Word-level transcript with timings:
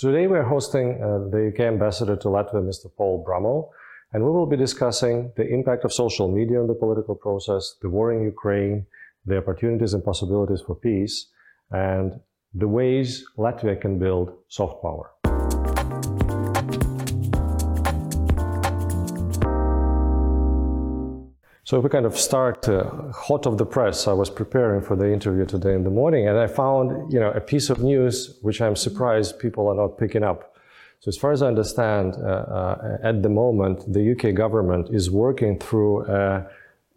Today 0.00 0.28
we're 0.28 0.44
hosting 0.44 1.02
uh, 1.02 1.28
the 1.28 1.48
UK 1.52 1.58
ambassador 1.66 2.14
to 2.14 2.28
Latvia, 2.28 2.62
Mr. 2.62 2.86
Paul 2.96 3.24
Brummell, 3.26 3.72
and 4.12 4.22
we 4.22 4.30
will 4.30 4.46
be 4.46 4.56
discussing 4.56 5.32
the 5.36 5.44
impact 5.44 5.84
of 5.84 5.92
social 5.92 6.30
media 6.30 6.60
on 6.60 6.68
the 6.68 6.74
political 6.74 7.16
process, 7.16 7.74
the 7.82 7.90
war 7.90 8.12
in 8.12 8.22
Ukraine, 8.22 8.86
the 9.26 9.38
opportunities 9.38 9.94
and 9.94 10.04
possibilities 10.04 10.62
for 10.64 10.76
peace, 10.76 11.26
and 11.72 12.20
the 12.54 12.68
ways 12.68 13.24
Latvia 13.36 13.80
can 13.80 13.98
build 13.98 14.30
soft 14.46 14.80
power. 14.82 15.10
So 21.68 21.78
we 21.80 21.90
kind 21.90 22.06
of 22.06 22.16
start 22.16 22.66
uh, 22.66 23.12
hot 23.12 23.46
off 23.46 23.58
the 23.58 23.66
press, 23.66 24.08
I 24.08 24.14
was 24.14 24.30
preparing 24.30 24.80
for 24.80 24.96
the 24.96 25.12
interview 25.12 25.44
today 25.44 25.74
in 25.74 25.84
the 25.84 25.90
morning, 25.90 26.26
and 26.26 26.38
I 26.38 26.46
found, 26.46 27.12
you 27.12 27.20
know, 27.20 27.30
a 27.32 27.42
piece 27.42 27.68
of 27.68 27.82
news 27.82 28.38
which 28.40 28.62
I'm 28.62 28.74
surprised 28.74 29.38
people 29.38 29.68
are 29.68 29.74
not 29.74 29.98
picking 29.98 30.22
up. 30.22 30.56
So 31.00 31.10
as 31.10 31.18
far 31.18 31.30
as 31.30 31.42
I 31.42 31.48
understand, 31.48 32.14
uh, 32.14 32.26
uh, 32.26 32.98
at 33.02 33.22
the 33.22 33.28
moment, 33.28 33.92
the 33.92 34.12
UK 34.12 34.34
government 34.34 34.88
is 34.94 35.10
working 35.10 35.58
through 35.58 36.06
a, 36.06 36.46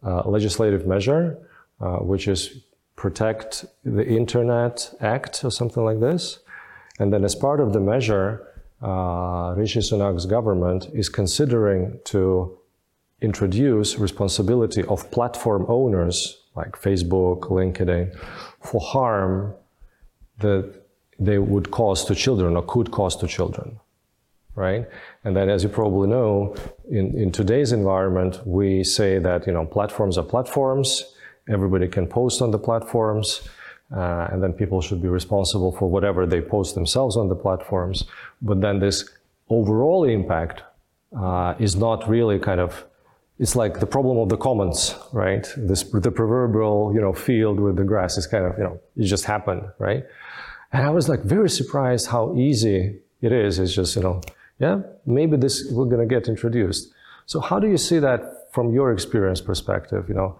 a 0.03 0.29
legislative 0.29 0.87
measure, 0.87 1.37
uh, 1.81 1.97
which 1.97 2.29
is 2.29 2.61
Protect 2.95 3.65
the 3.83 4.07
Internet 4.07 4.93
Act 5.01 5.43
or 5.43 5.51
something 5.51 5.83
like 5.83 5.99
this. 5.99 6.39
And 6.97 7.11
then 7.11 7.25
as 7.25 7.35
part 7.35 7.59
of 7.59 7.73
the 7.73 7.81
measure, 7.81 8.47
uh, 8.81 9.53
Rishi 9.57 9.81
Sunak's 9.81 10.25
government 10.25 10.87
is 10.93 11.09
considering 11.09 11.99
to 12.05 12.57
introduce 13.21 13.97
responsibility 13.97 14.83
of 14.85 15.09
platform 15.11 15.65
owners 15.67 16.41
like 16.55 16.71
Facebook, 16.73 17.41
LinkedIn, 17.49 18.17
for 18.59 18.81
harm 18.81 19.53
that 20.39 20.81
they 21.19 21.37
would 21.37 21.71
cause 21.71 22.03
to 22.05 22.15
children 22.15 22.55
or 22.55 22.63
could 22.63 22.91
cause 22.91 23.15
to 23.15 23.27
children, 23.27 23.79
right? 24.55 24.87
And 25.23 25.35
then, 25.35 25.49
as 25.49 25.63
you 25.63 25.69
probably 25.69 26.09
know, 26.09 26.55
in, 26.89 27.15
in 27.17 27.31
today's 27.31 27.71
environment, 27.71 28.45
we 28.45 28.83
say 28.83 29.19
that 29.19 29.45
you 29.45 29.53
know 29.53 29.65
platforms 29.65 30.17
are 30.17 30.23
platforms. 30.23 31.13
Everybody 31.47 31.87
can 31.87 32.07
post 32.07 32.41
on 32.41 32.51
the 32.51 32.59
platforms, 32.59 33.47
uh, 33.95 34.27
and 34.31 34.41
then 34.41 34.53
people 34.53 34.81
should 34.81 35.01
be 35.01 35.07
responsible 35.07 35.71
for 35.71 35.89
whatever 35.89 36.25
they 36.25 36.41
post 36.41 36.75
themselves 36.75 37.15
on 37.17 37.29
the 37.29 37.35
platforms. 37.35 38.05
But 38.41 38.61
then 38.61 38.79
this 38.79 39.07
overall 39.49 40.05
impact 40.05 40.63
uh, 41.17 41.53
is 41.59 41.75
not 41.75 42.09
really 42.09 42.39
kind 42.39 42.59
of 42.59 42.85
it's 43.41 43.55
like 43.55 43.79
the 43.79 43.87
problem 43.87 44.19
of 44.19 44.29
the 44.29 44.37
commons, 44.37 44.93
right? 45.11 45.51
This, 45.57 45.81
the 45.81 46.11
proverbial, 46.11 46.91
you 46.93 47.01
know, 47.01 47.11
field 47.11 47.59
with 47.59 47.75
the 47.75 47.83
grass 47.83 48.15
is 48.15 48.27
kind 48.27 48.45
of, 48.45 48.55
you 48.55 48.63
know, 48.63 48.79
it 48.95 49.05
just 49.05 49.25
happened, 49.25 49.63
right? 49.79 50.05
And 50.71 50.85
I 50.85 50.91
was 50.91 51.09
like 51.09 51.23
very 51.23 51.49
surprised 51.49 52.05
how 52.05 52.35
easy 52.37 52.99
it 53.19 53.31
is. 53.31 53.57
It's 53.57 53.73
just, 53.73 53.95
you 53.95 54.03
know, 54.03 54.21
yeah, 54.59 54.81
maybe 55.07 55.37
this, 55.37 55.67
we're 55.71 55.85
going 55.85 56.07
to 56.07 56.15
get 56.15 56.27
introduced. 56.27 56.93
So 57.25 57.39
how 57.39 57.57
do 57.59 57.67
you 57.67 57.77
see 57.77 57.97
that 57.97 58.53
from 58.53 58.75
your 58.75 58.93
experience 58.93 59.41
perspective? 59.41 60.05
You 60.07 60.13
know, 60.13 60.39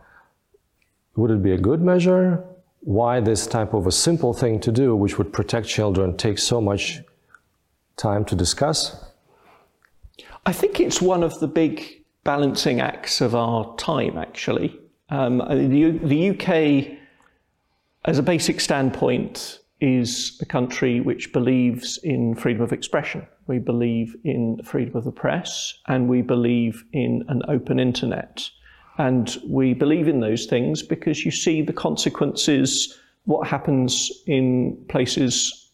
would 1.16 1.32
it 1.32 1.42
be 1.42 1.54
a 1.54 1.58
good 1.58 1.82
measure? 1.82 2.44
Why 2.82 3.20
this 3.20 3.48
type 3.48 3.74
of 3.74 3.88
a 3.88 3.92
simple 3.92 4.32
thing 4.32 4.60
to 4.60 4.72
do, 4.72 4.96
which 4.96 5.18
would 5.18 5.34
protect 5.34 5.68
children, 5.68 6.18
takes 6.18 6.44
so 6.44 6.62
much 6.62 7.02
time 7.98 8.26
to 8.26 8.36
discuss? 8.36 9.04
I 10.46 10.54
think 10.54 10.80
it's 10.80 11.02
one 11.02 11.24
of 11.24 11.40
the 11.40 11.48
big 11.48 12.01
balancing 12.24 12.82
acts 12.82 13.22
of 13.22 13.36
our 13.36 13.76
time, 13.78 14.18
actually. 14.18 14.80
Um, 15.10 15.40
the, 15.40 15.92
the 16.04 16.30
UK, 16.30 16.98
as 18.06 18.18
a 18.18 18.24
basic 18.24 18.60
standpoint, 18.60 19.60
is 19.82 20.38
a 20.42 20.46
country 20.46 21.02
which 21.02 21.34
believes 21.34 21.98
in 22.04 22.36
freedom 22.36 22.62
of 22.62 22.72
expression. 22.72 23.28
We 23.48 23.58
believe 23.58 24.16
in 24.24 24.62
freedom 24.64 24.96
of 24.96 25.04
the 25.04 25.12
press 25.12 25.74
and 25.88 26.08
we 26.08 26.22
believe 26.22 26.86
in 26.94 27.24
an 27.28 27.42
open 27.48 27.80
internet. 27.80 28.48
And 29.00 29.36
we 29.48 29.74
believe 29.74 30.08
in 30.08 30.20
those 30.20 30.46
things 30.46 30.84
because 30.84 31.26
you 31.26 31.32
see 31.32 31.64
the 31.64 31.74
consequences, 31.74 33.00
what 33.26 33.48
happens 33.48 34.12
in 34.28 34.78
places 34.88 35.72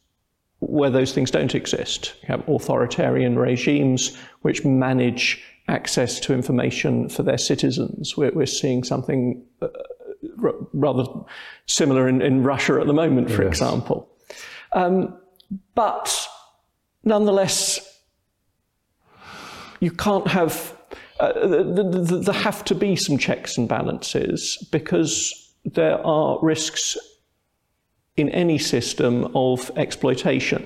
where 0.59 0.89
those 0.89 1.11
things 1.11 1.29
don't 1.29 1.53
exist. 1.53 2.15
You 2.21 2.27
have 2.29 2.47
authoritarian 2.47 3.37
regimes 3.37 4.17
which 4.41 4.63
manage 4.63 5.43
access 5.67 6.19
to 6.21 6.33
information 6.33 7.09
for 7.09 7.23
their 7.23 7.37
citizens. 7.37 8.15
We're, 8.15 8.31
we're 8.31 8.45
seeing 8.45 8.83
something 8.83 9.43
uh, 9.61 9.67
r- 10.41 10.55
rather 10.73 11.05
similar 11.65 12.07
in, 12.07 12.21
in, 12.21 12.43
Russia 12.43 12.79
at 12.79 12.87
the 12.87 12.93
moment, 12.93 13.29
for 13.29 13.43
yes. 13.43 13.49
example. 13.49 14.09
Um, 14.73 15.17
but 15.75 16.27
nonetheless, 17.03 17.99
you 19.79 19.91
can't 19.91 20.27
have, 20.27 20.73
uh, 21.19 21.33
there 21.63 22.33
have 22.33 22.63
to 22.65 22.75
be 22.75 22.95
some 22.95 23.17
checks 23.17 23.57
and 23.57 23.67
balances 23.67 24.57
because 24.71 25.53
there 25.65 26.05
are 26.05 26.39
risks 26.41 26.97
in 28.15 28.29
any 28.29 28.57
system 28.57 29.29
of 29.35 29.69
exploitation. 29.75 30.65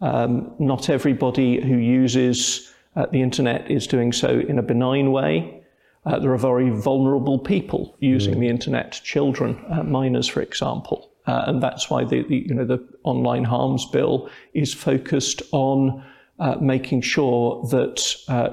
Um, 0.00 0.54
not 0.58 0.90
everybody 0.90 1.60
who 1.60 1.76
uses 1.76 2.72
uh, 2.96 3.06
the 3.06 3.22
internet 3.22 3.70
is 3.70 3.86
doing 3.86 4.12
so 4.12 4.40
in 4.40 4.58
a 4.58 4.62
benign 4.62 5.12
way. 5.12 5.62
Uh, 6.04 6.18
there 6.18 6.32
are 6.32 6.38
very 6.38 6.70
vulnerable 6.70 7.38
people 7.38 7.96
using 8.00 8.34
mm. 8.34 8.40
the 8.40 8.48
internet, 8.48 9.00
children, 9.04 9.64
uh, 9.70 9.82
minors, 9.82 10.26
for 10.26 10.42
example. 10.42 11.12
Uh, 11.26 11.44
and 11.46 11.62
that's 11.62 11.88
why 11.88 12.04
the, 12.04 12.22
the, 12.24 12.38
you 12.48 12.54
know, 12.54 12.64
the 12.64 12.84
online 13.04 13.44
harms 13.44 13.86
bill 13.86 14.28
is 14.54 14.74
focused 14.74 15.42
on 15.52 16.04
uh, 16.40 16.56
making 16.60 17.00
sure 17.00 17.64
that 17.70 18.16
uh, 18.28 18.50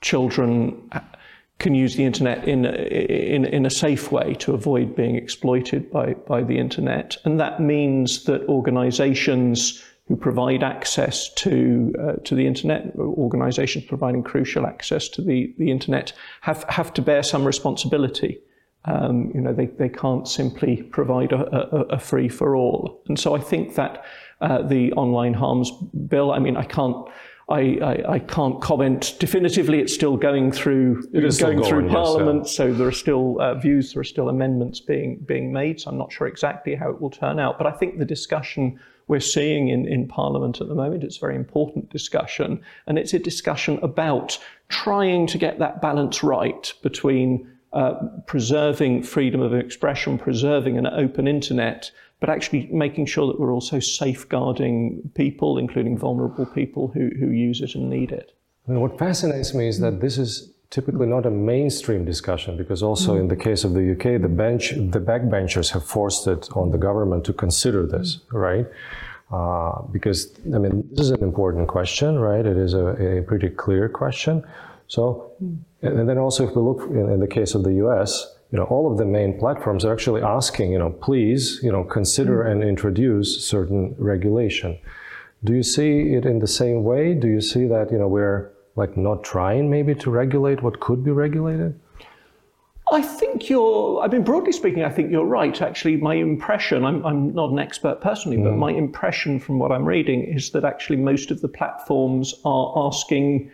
children 0.00 0.90
can 1.60 1.74
use 1.76 1.94
the 1.94 2.04
internet 2.04 2.46
in, 2.48 2.64
in, 2.64 3.44
in 3.44 3.64
a 3.64 3.70
safe 3.70 4.10
way 4.10 4.34
to 4.34 4.52
avoid 4.52 4.96
being 4.96 5.14
exploited 5.14 5.90
by, 5.92 6.14
by 6.26 6.42
the 6.42 6.58
internet. 6.58 7.16
And 7.24 7.38
that 7.38 7.60
means 7.60 8.24
that 8.24 8.42
organizations 8.48 9.84
who 10.12 10.16
provide 10.18 10.62
access 10.62 11.32
to 11.32 11.90
uh, 11.98 12.12
to 12.22 12.34
the 12.34 12.46
internet, 12.46 12.94
organisations 12.98 13.86
providing 13.86 14.22
crucial 14.22 14.66
access 14.66 15.08
to 15.08 15.22
the, 15.22 15.54
the 15.56 15.70
internet, 15.70 16.12
have 16.42 16.64
have 16.68 16.92
to 16.92 17.00
bear 17.00 17.22
some 17.22 17.46
responsibility. 17.46 18.38
Um, 18.84 19.32
you 19.34 19.40
know, 19.40 19.54
they, 19.54 19.66
they 19.66 19.88
can't 19.88 20.28
simply 20.28 20.82
provide 20.82 21.32
a, 21.32 21.40
a, 21.56 21.80
a 21.96 21.98
free 21.98 22.28
for 22.28 22.54
all. 22.54 23.02
And 23.08 23.18
so 23.18 23.34
I 23.34 23.40
think 23.40 23.74
that 23.76 24.04
uh, 24.42 24.60
the 24.60 24.92
online 24.94 25.32
harms 25.32 25.70
bill, 26.08 26.30
I 26.32 26.40
mean, 26.40 26.58
I 26.58 26.64
can't. 26.64 27.08
I, 27.48 27.78
I, 27.82 28.12
I, 28.14 28.18
can't 28.18 28.62
comment 28.62 29.16
definitively. 29.18 29.80
It's 29.80 29.92
still 29.92 30.16
going 30.16 30.52
through 30.52 31.08
it 31.12 31.24
is 31.24 31.38
going, 31.38 31.58
going 31.58 31.68
through 31.68 31.88
Parliament, 31.88 32.44
yeah. 32.44 32.52
so 32.52 32.72
there 32.72 32.86
are 32.86 32.92
still 32.92 33.40
uh, 33.40 33.54
views, 33.54 33.92
there 33.92 34.00
are 34.00 34.04
still 34.04 34.28
amendments 34.28 34.78
being 34.80 35.18
being 35.26 35.52
made. 35.52 35.80
So 35.80 35.90
I'm 35.90 35.98
not 35.98 36.12
sure 36.12 36.26
exactly 36.26 36.74
how 36.74 36.90
it 36.90 37.00
will 37.00 37.10
turn 37.10 37.38
out. 37.38 37.58
But 37.58 37.66
I 37.66 37.72
think 37.72 37.98
the 37.98 38.04
discussion 38.04 38.78
we're 39.08 39.20
seeing 39.20 39.68
in, 39.68 39.86
in 39.86 40.08
Parliament 40.08 40.60
at 40.60 40.68
the 40.68 40.74
moment. 40.74 41.04
It's 41.04 41.16
a 41.16 41.20
very 41.20 41.36
important 41.36 41.90
discussion, 41.90 42.62
and 42.86 42.98
it's 42.98 43.14
a 43.14 43.18
discussion 43.18 43.78
about 43.82 44.38
trying 44.68 45.26
to 45.28 45.38
get 45.38 45.58
that 45.58 45.82
balance 45.82 46.22
right 46.22 46.72
between 46.82 47.48
uh, 47.72 47.94
preserving 48.26 49.02
freedom 49.02 49.40
of 49.40 49.54
expression, 49.54 50.18
preserving 50.18 50.76
an 50.76 50.86
open 50.86 51.26
internet, 51.26 51.90
but 52.20 52.28
actually 52.28 52.68
making 52.70 53.06
sure 53.06 53.26
that 53.26 53.40
we're 53.40 53.52
also 53.52 53.80
safeguarding 53.80 55.10
people, 55.14 55.58
including 55.58 55.98
vulnerable 55.98 56.46
people 56.46 56.88
who, 56.88 57.10
who 57.18 57.30
use 57.30 57.60
it 57.60 57.74
and 57.74 57.88
need 57.88 58.12
it. 58.12 58.36
And 58.66 58.80
what 58.80 58.98
fascinates 58.98 59.54
me 59.54 59.68
is 59.68 59.80
that 59.80 60.00
this 60.00 60.18
is 60.18 60.51
typically 60.72 61.06
not 61.06 61.26
a 61.26 61.30
mainstream 61.30 62.02
discussion 62.02 62.56
because 62.56 62.82
also 62.82 63.14
in 63.16 63.28
the 63.28 63.36
case 63.36 63.62
of 63.62 63.74
the 63.74 63.92
UK, 63.92 64.20
the 64.22 64.34
bench, 64.44 64.70
the 64.70 64.98
backbenchers 65.10 65.70
have 65.70 65.84
forced 65.84 66.26
it 66.26 66.48
on 66.54 66.70
the 66.70 66.78
government 66.78 67.24
to 67.26 67.32
consider 67.34 67.86
this, 67.86 68.20
right? 68.32 68.66
Uh, 69.30 69.82
because 69.92 70.32
I 70.54 70.58
mean, 70.58 70.88
this 70.90 71.06
is 71.06 71.10
an 71.10 71.22
important 71.22 71.68
question, 71.68 72.18
right? 72.18 72.44
It 72.44 72.56
is 72.56 72.72
a, 72.72 73.18
a 73.18 73.22
pretty 73.22 73.50
clear 73.50 73.86
question. 73.90 74.42
So, 74.88 75.32
and 75.82 76.08
then 76.08 76.16
also 76.16 76.48
if 76.48 76.56
we 76.56 76.62
look 76.62 76.88
in, 76.90 77.10
in, 77.10 77.20
the 77.20 77.28
case 77.28 77.54
of 77.54 77.64
the 77.64 77.74
U.S., 77.84 78.34
you 78.50 78.58
know, 78.58 78.64
all 78.64 78.90
of 78.90 78.96
the 78.96 79.04
main 79.04 79.38
platforms 79.38 79.84
are 79.84 79.92
actually 79.92 80.22
asking, 80.22 80.72
you 80.72 80.78
know, 80.78 80.90
please, 80.90 81.60
you 81.62 81.72
know, 81.72 81.84
consider 81.84 82.42
and 82.42 82.62
introduce 82.62 83.46
certain 83.46 83.94
regulation. 83.98 84.78
Do 85.44 85.54
you 85.54 85.62
see 85.62 86.14
it 86.14 86.24
in 86.24 86.38
the 86.38 86.46
same 86.46 86.84
way? 86.84 87.14
Do 87.14 87.28
you 87.28 87.40
see 87.42 87.66
that, 87.66 87.90
you 87.90 87.98
know, 87.98 88.08
we're 88.08 88.51
like 88.76 88.96
not 88.96 89.22
trying 89.24 89.70
maybe 89.70 89.94
to 89.94 90.10
regulate 90.10 90.62
what 90.62 90.80
could 90.80 91.04
be 91.04 91.10
regulated? 91.10 91.78
I 92.92 93.00
think 93.00 93.48
you're, 93.48 94.00
I 94.02 94.08
mean, 94.08 94.22
broadly 94.22 94.52
speaking, 94.52 94.84
I 94.84 94.90
think 94.90 95.10
you're 95.10 95.24
right. 95.24 95.62
Actually, 95.62 95.96
my 95.96 96.14
impression, 96.14 96.84
I'm, 96.84 97.04
I'm 97.06 97.34
not 97.34 97.50
an 97.50 97.58
expert 97.58 98.02
personally, 98.02 98.36
mm. 98.36 98.44
but 98.44 98.52
my 98.52 98.70
impression 98.70 99.40
from 99.40 99.58
what 99.58 99.72
I'm 99.72 99.86
reading 99.86 100.24
is 100.24 100.50
that 100.50 100.64
actually 100.64 100.96
most 100.96 101.30
of 101.30 101.40
the 101.40 101.48
platforms 101.48 102.34
are 102.44 102.72
asking 102.76 103.50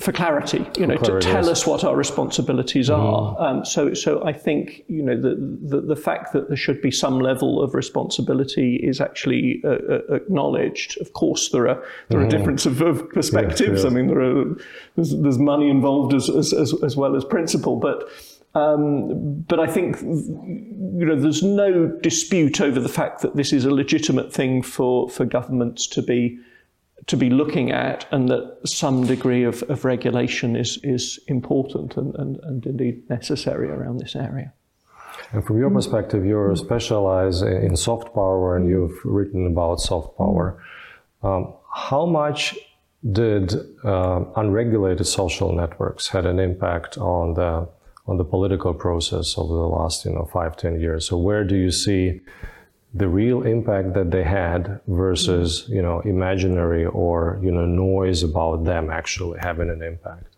for 0.00 0.12
clarity, 0.12 0.66
you 0.78 0.86
know, 0.86 0.96
to 0.96 1.20
tell 1.20 1.44
yes. 1.44 1.48
us 1.48 1.66
what 1.66 1.84
our 1.84 1.94
responsibilities 1.94 2.88
are. 2.88 3.36
Um, 3.38 3.66
so, 3.66 3.92
so 3.92 4.24
I 4.24 4.32
think 4.32 4.82
you 4.88 5.02
know 5.02 5.14
the, 5.14 5.34
the 5.62 5.82
the 5.82 5.96
fact 5.96 6.32
that 6.32 6.48
there 6.48 6.56
should 6.56 6.80
be 6.80 6.90
some 6.90 7.20
level 7.20 7.62
of 7.62 7.74
responsibility 7.74 8.76
is 8.76 8.98
actually 8.98 9.60
uh, 9.62 9.68
uh, 9.68 10.14
acknowledged. 10.14 10.98
Of 11.02 11.12
course, 11.12 11.50
there 11.50 11.68
are 11.68 11.84
there 12.08 12.20
are 12.20 12.28
differences 12.28 12.66
of, 12.66 12.80
of 12.80 13.10
perspectives. 13.10 13.82
yes. 13.82 13.84
I 13.84 13.90
mean, 13.90 14.06
there 14.06 14.22
are 14.22 14.56
there's, 14.96 15.14
there's 15.20 15.38
money 15.38 15.68
involved 15.68 16.14
as, 16.14 16.30
as 16.30 16.54
as 16.54 16.72
as 16.82 16.96
well 16.96 17.14
as 17.14 17.24
principle, 17.24 17.76
but. 17.76 18.08
Um, 18.52 19.42
but 19.42 19.60
I 19.60 19.68
think 19.68 20.02
you 20.02 21.06
know 21.06 21.14
there's 21.14 21.40
no 21.40 21.86
dispute 21.86 22.60
over 22.60 22.80
the 22.80 22.88
fact 22.88 23.22
that 23.22 23.36
this 23.36 23.52
is 23.52 23.64
a 23.64 23.70
legitimate 23.70 24.32
thing 24.32 24.60
for, 24.62 25.08
for 25.08 25.24
governments 25.24 25.86
to 25.86 26.02
be 26.02 26.36
to 27.06 27.16
be 27.16 27.30
looking 27.30 27.70
at, 27.70 28.06
and 28.12 28.28
that 28.28 28.58
some 28.64 29.06
degree 29.06 29.44
of, 29.44 29.62
of 29.64 29.84
regulation 29.84 30.56
is 30.56 30.78
is 30.82 31.18
important 31.26 31.96
and, 31.96 32.14
and, 32.16 32.38
and 32.42 32.66
indeed 32.66 33.08
necessary 33.10 33.70
around 33.70 33.98
this 33.98 34.16
area. 34.16 34.52
And 35.32 35.44
from 35.44 35.58
your 35.58 35.70
perspective, 35.70 36.24
you're 36.24 36.56
specialized 36.56 37.44
in 37.44 37.76
soft 37.76 38.14
power 38.14 38.56
and 38.56 38.68
you've 38.68 38.98
written 39.04 39.46
about 39.46 39.80
soft 39.80 40.16
power. 40.18 40.62
Um, 41.22 41.54
how 41.72 42.06
much 42.06 42.56
did 43.12 43.54
uh, 43.84 44.24
unregulated 44.36 45.06
social 45.06 45.52
networks 45.54 46.08
had 46.08 46.26
an 46.26 46.38
impact 46.38 46.98
on 46.98 47.34
the 47.34 47.68
on 48.06 48.16
the 48.16 48.24
political 48.24 48.74
process 48.74 49.38
over 49.38 49.54
the 49.54 49.68
last 49.68 50.04
you 50.04 50.12
know 50.12 50.28
five 50.32 50.56
ten 50.56 50.80
years? 50.80 51.08
So 51.08 51.16
where 51.16 51.44
do 51.44 51.56
you 51.56 51.70
see 51.70 52.20
the 52.94 53.08
real 53.08 53.42
impact 53.42 53.94
that 53.94 54.10
they 54.10 54.24
had 54.24 54.80
versus 54.88 55.66
you 55.68 55.82
know 55.82 56.00
imaginary 56.00 56.86
or 56.86 57.38
you 57.42 57.50
know 57.50 57.66
noise 57.66 58.22
about 58.22 58.64
them 58.64 58.90
actually 58.90 59.38
having 59.40 59.70
an 59.70 59.82
impact? 59.82 60.36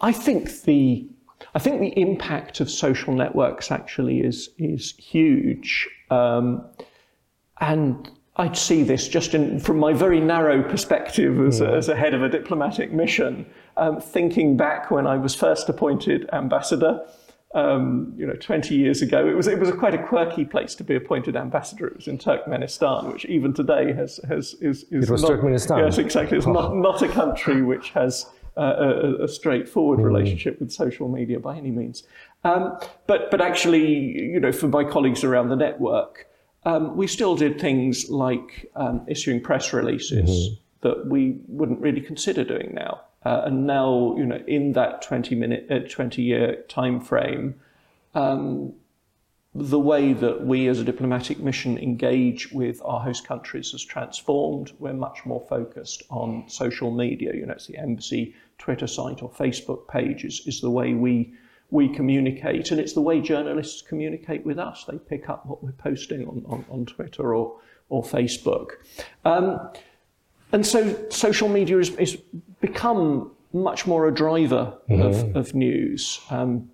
I 0.00 0.12
think 0.12 0.62
the 0.62 1.06
I 1.54 1.58
think 1.58 1.80
the 1.80 2.00
impact 2.00 2.60
of 2.60 2.70
social 2.70 3.14
networks 3.14 3.70
actually 3.70 4.20
is 4.20 4.50
is 4.58 4.94
huge, 4.98 5.88
um, 6.10 6.64
and 7.60 8.10
I'd 8.36 8.56
see 8.56 8.82
this 8.82 9.06
just 9.06 9.34
in, 9.34 9.60
from 9.60 9.78
my 9.78 9.92
very 9.92 10.20
narrow 10.20 10.62
perspective 10.68 11.40
as, 11.40 11.60
a, 11.60 11.68
as 11.70 11.88
a 11.88 11.94
head 11.94 12.14
of 12.14 12.22
a 12.22 12.28
diplomatic 12.28 12.92
mission, 12.92 13.46
um, 13.76 14.00
thinking 14.00 14.56
back 14.56 14.90
when 14.90 15.06
I 15.06 15.16
was 15.16 15.34
first 15.36 15.68
appointed 15.68 16.28
ambassador. 16.32 17.06
Um, 17.54 18.12
you 18.16 18.26
know, 18.26 18.34
20 18.34 18.74
years 18.74 19.00
ago, 19.00 19.28
it 19.28 19.36
was 19.36 19.46
it 19.46 19.60
was 19.60 19.68
a 19.68 19.72
quite 19.72 19.94
a 19.94 20.02
quirky 20.02 20.44
place 20.44 20.74
to 20.74 20.82
be 20.82 20.96
appointed 20.96 21.36
ambassador. 21.36 21.86
It 21.86 21.96
was 21.96 22.08
in 22.08 22.18
Turkmenistan, 22.18 23.12
which 23.12 23.24
even 23.26 23.54
today 23.54 23.92
has 23.92 24.18
has 24.28 24.54
is, 24.54 24.84
is 24.90 25.08
It 25.08 25.10
was 25.10 25.22
not, 25.22 25.30
Turkmenistan? 25.30 25.78
Yes, 25.78 25.98
exactly. 25.98 26.36
It's 26.36 26.48
not 26.48 26.74
not 26.88 27.00
a 27.02 27.08
country 27.08 27.62
which 27.62 27.90
has 27.90 28.26
uh, 28.56 28.74
a, 29.20 29.24
a 29.24 29.28
straightforward 29.28 30.00
relationship 30.00 30.58
with 30.58 30.72
social 30.72 31.08
media 31.08 31.38
by 31.38 31.56
any 31.56 31.70
means. 31.70 32.02
Um, 32.42 32.76
but 33.06 33.30
but 33.30 33.40
actually, 33.40 33.86
you 33.86 34.40
know, 34.40 34.52
for 34.52 34.66
my 34.66 34.82
colleagues 34.82 35.22
around 35.22 35.48
the 35.48 35.56
network, 35.56 36.26
um, 36.64 36.96
we 36.96 37.06
still 37.06 37.36
did 37.36 37.60
things 37.60 38.10
like 38.10 38.70
um, 38.74 39.04
issuing 39.06 39.40
press 39.40 39.72
releases 39.72 40.58
that 40.80 41.06
we 41.06 41.38
wouldn't 41.48 41.80
really 41.80 42.00
consider 42.00 42.44
doing 42.44 42.72
now. 42.74 43.00
Uh, 43.24 43.42
and 43.46 43.66
now, 43.66 44.14
you 44.16 44.26
know, 44.26 44.42
in 44.46 44.72
that 44.72 45.02
20 45.02 45.34
minute, 45.34 45.66
uh, 45.70 45.78
20 45.88 46.22
year 46.22 46.62
time 46.68 47.00
frame, 47.00 47.54
um, 48.14 48.72
the 49.54 49.78
way 49.78 50.12
that 50.12 50.44
we 50.44 50.66
as 50.66 50.80
a 50.80 50.84
diplomatic 50.84 51.38
mission 51.38 51.78
engage 51.78 52.50
with 52.50 52.82
our 52.84 53.00
host 53.00 53.26
countries 53.26 53.70
has 53.70 53.84
transformed. 53.84 54.72
We're 54.80 54.94
much 54.94 55.24
more 55.24 55.40
focused 55.48 56.02
on 56.10 56.48
social 56.48 56.90
media. 56.90 57.34
You 57.34 57.46
know, 57.46 57.52
it's 57.52 57.68
the 57.68 57.78
embassy 57.78 58.34
Twitter 58.58 58.88
site 58.88 59.22
or 59.22 59.30
Facebook 59.30 59.86
page 59.88 60.24
is, 60.24 60.42
is 60.46 60.60
the 60.60 60.70
way 60.70 60.94
we 60.94 61.34
we 61.70 61.88
communicate, 61.88 62.70
and 62.70 62.80
it's 62.80 62.92
the 62.92 63.00
way 63.00 63.20
journalists 63.20 63.82
communicate 63.82 64.44
with 64.44 64.58
us. 64.58 64.84
They 64.84 64.98
pick 64.98 65.28
up 65.28 65.46
what 65.46 65.64
we're 65.64 65.72
posting 65.72 66.28
on, 66.28 66.44
on, 66.46 66.64
on 66.70 66.86
Twitter 66.86 67.34
or 67.34 67.58
or 67.88 68.02
Facebook. 68.02 68.72
Um, 69.24 69.70
and 70.54 70.64
so 70.64 71.08
social 71.10 71.48
media 71.48 71.76
has, 71.76 71.88
has 71.96 72.16
become 72.60 73.30
much 73.52 73.86
more 73.86 74.06
a 74.08 74.14
driver 74.14 74.72
of, 74.88 75.36
of 75.36 75.54
news. 75.54 76.20
Um, 76.30 76.70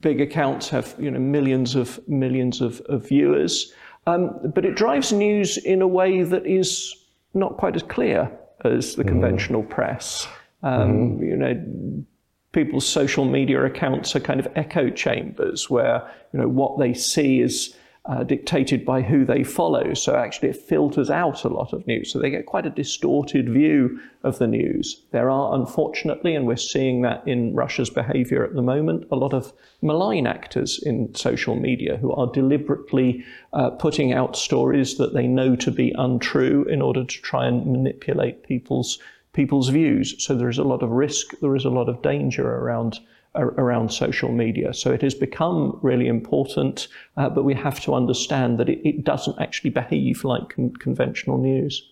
big 0.00 0.20
accounts 0.20 0.68
have 0.70 0.94
you 0.98 1.10
know 1.10 1.18
millions 1.18 1.74
of 1.74 2.00
millions 2.08 2.60
of, 2.60 2.80
of 2.82 3.08
viewers, 3.08 3.72
um, 4.06 4.40
but 4.54 4.64
it 4.64 4.76
drives 4.76 5.12
news 5.12 5.56
in 5.56 5.82
a 5.82 5.88
way 5.88 6.22
that 6.22 6.46
is 6.46 6.94
not 7.34 7.56
quite 7.56 7.74
as 7.74 7.82
clear 7.82 8.30
as 8.64 8.94
the 8.94 9.04
conventional 9.04 9.64
press. 9.64 10.26
Um, 10.62 11.18
You 11.20 11.36
know, 11.36 12.04
people's 12.52 12.86
social 12.86 13.24
media 13.24 13.64
accounts 13.64 14.14
are 14.14 14.20
kind 14.20 14.38
of 14.38 14.46
echo 14.54 14.88
chambers 14.88 15.68
where 15.68 16.08
you 16.32 16.38
know 16.40 16.48
what 16.48 16.78
they 16.78 16.94
see 16.94 17.40
is 17.40 17.74
uh, 18.06 18.22
dictated 18.22 18.84
by 18.84 19.00
who 19.00 19.24
they 19.24 19.42
follow. 19.42 19.94
So 19.94 20.14
actually, 20.14 20.50
it 20.50 20.56
filters 20.56 21.08
out 21.08 21.44
a 21.44 21.48
lot 21.48 21.72
of 21.72 21.86
news. 21.86 22.12
So 22.12 22.18
they 22.18 22.28
get 22.28 22.44
quite 22.44 22.66
a 22.66 22.70
distorted 22.70 23.48
view 23.48 23.98
of 24.22 24.38
the 24.38 24.46
news. 24.46 25.02
There 25.10 25.30
are, 25.30 25.54
unfortunately, 25.54 26.34
and 26.34 26.46
we're 26.46 26.56
seeing 26.56 27.00
that 27.02 27.26
in 27.26 27.54
Russia's 27.54 27.88
behaviour 27.88 28.44
at 28.44 28.54
the 28.54 28.62
moment, 28.62 29.06
a 29.10 29.16
lot 29.16 29.32
of 29.32 29.54
malign 29.80 30.26
actors 30.26 30.82
in 30.82 31.14
social 31.14 31.56
media 31.56 31.96
who 31.96 32.12
are 32.12 32.30
deliberately 32.30 33.24
uh, 33.54 33.70
putting 33.70 34.12
out 34.12 34.36
stories 34.36 34.98
that 34.98 35.14
they 35.14 35.26
know 35.26 35.56
to 35.56 35.70
be 35.70 35.94
untrue 35.96 36.64
in 36.64 36.82
order 36.82 37.04
to 37.04 37.22
try 37.22 37.46
and 37.46 37.66
manipulate 37.66 38.42
people's 38.42 38.98
people's 39.32 39.68
views. 39.68 40.14
So 40.24 40.36
there 40.36 40.48
is 40.48 40.58
a 40.58 40.62
lot 40.62 40.82
of 40.82 40.90
risk, 40.90 41.38
there 41.40 41.56
is 41.56 41.64
a 41.64 41.70
lot 41.70 41.88
of 41.88 42.02
danger 42.02 42.48
around 42.48 43.00
around 43.36 43.92
social 43.92 44.30
media. 44.30 44.72
So 44.72 44.92
it 44.92 45.02
has 45.02 45.14
become 45.14 45.78
really 45.82 46.06
important, 46.06 46.88
uh, 47.16 47.28
but 47.28 47.44
we 47.44 47.54
have 47.54 47.80
to 47.80 47.94
understand 47.94 48.58
that 48.58 48.68
it, 48.68 48.86
it 48.88 49.04
doesn't 49.04 49.38
actually 49.40 49.70
behave 49.70 50.24
like 50.24 50.50
con- 50.50 50.74
conventional 50.76 51.38
news. 51.38 51.82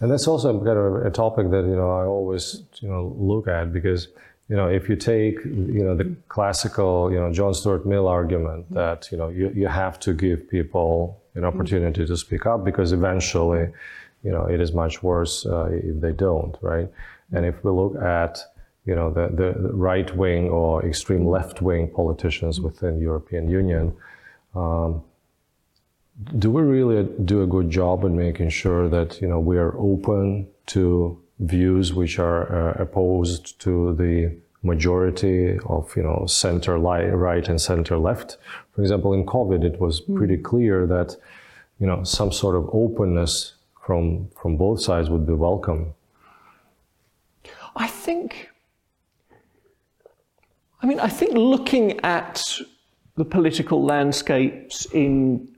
And 0.00 0.10
that's 0.10 0.26
also 0.26 0.52
kind 0.64 0.78
of 0.78 1.06
a 1.06 1.10
topic 1.10 1.50
that 1.50 1.64
you 1.64 1.76
know 1.76 1.90
I 1.90 2.04
always 2.04 2.62
you 2.80 2.88
know 2.88 3.14
look 3.16 3.46
at 3.46 3.72
because 3.72 4.08
you 4.48 4.56
know 4.56 4.68
if 4.68 4.88
you 4.88 4.96
take 4.96 5.42
you 5.44 5.84
know 5.84 5.96
the 5.96 6.14
classical 6.28 7.12
you 7.12 7.18
know 7.18 7.32
John 7.32 7.54
Stuart 7.54 7.86
Mill 7.86 8.08
argument 8.08 8.72
that 8.74 9.08
you 9.12 9.18
know 9.18 9.28
you, 9.28 9.50
you 9.54 9.68
have 9.68 10.00
to 10.00 10.12
give 10.12 10.50
people 10.50 11.22
an 11.34 11.44
opportunity 11.44 12.04
to 12.04 12.16
speak 12.16 12.44
up 12.44 12.64
because 12.64 12.92
eventually 12.92 13.68
you 14.24 14.32
know 14.32 14.44
it 14.46 14.60
is 14.60 14.72
much 14.72 15.02
worse 15.02 15.46
uh, 15.46 15.68
if 15.70 16.00
they 16.00 16.12
don't 16.12 16.56
right 16.60 16.90
and 17.32 17.46
if 17.46 17.62
we 17.64 17.70
look 17.70 17.96
at 17.96 18.38
you 18.84 18.94
know 18.94 19.10
the, 19.10 19.28
the 19.34 19.72
right 19.72 20.14
wing 20.16 20.48
or 20.48 20.84
extreme 20.84 21.26
left 21.26 21.62
wing 21.62 21.88
politicians 21.88 22.60
within 22.60 23.00
European 23.00 23.48
Union 23.48 23.96
um, 24.54 25.02
do 26.38 26.50
we 26.50 26.62
really 26.62 27.08
do 27.24 27.42
a 27.42 27.46
good 27.46 27.70
job 27.70 28.04
in 28.04 28.16
making 28.16 28.48
sure 28.48 28.88
that 28.88 29.20
you 29.20 29.28
know 29.28 29.40
we 29.40 29.58
are 29.58 29.76
open 29.78 30.46
to 30.66 31.20
views 31.40 31.92
which 31.92 32.18
are 32.18 32.42
uh, 32.54 32.82
opposed 32.82 33.60
to 33.60 33.94
the 33.96 34.32
majority 34.62 35.58
of 35.66 35.94
you 35.96 36.02
know 36.02 36.24
center 36.26 36.78
li- 36.78 37.10
right 37.10 37.48
and 37.48 37.60
center 37.60 37.98
left? 37.98 38.36
For 38.74 38.82
example 38.82 39.12
in 39.12 39.26
covid 39.26 39.64
it 39.64 39.80
was 39.80 40.00
pretty 40.00 40.36
clear 40.36 40.86
that 40.86 41.16
you 41.80 41.86
know 41.86 42.04
some 42.04 42.30
sort 42.30 42.54
of 42.54 42.70
openness 42.72 43.54
from 43.84 44.28
from 44.40 44.56
both 44.56 44.80
sides 44.80 45.10
would 45.10 45.26
be 45.26 45.34
welcome. 45.34 45.94
I 47.76 47.88
think, 47.88 48.50
I 50.84 50.86
mean, 50.86 51.00
I 51.00 51.08
think 51.08 51.32
looking 51.32 51.98
at 52.00 52.44
the 53.16 53.24
political 53.24 53.82
landscapes 53.82 54.84
in 54.92 55.48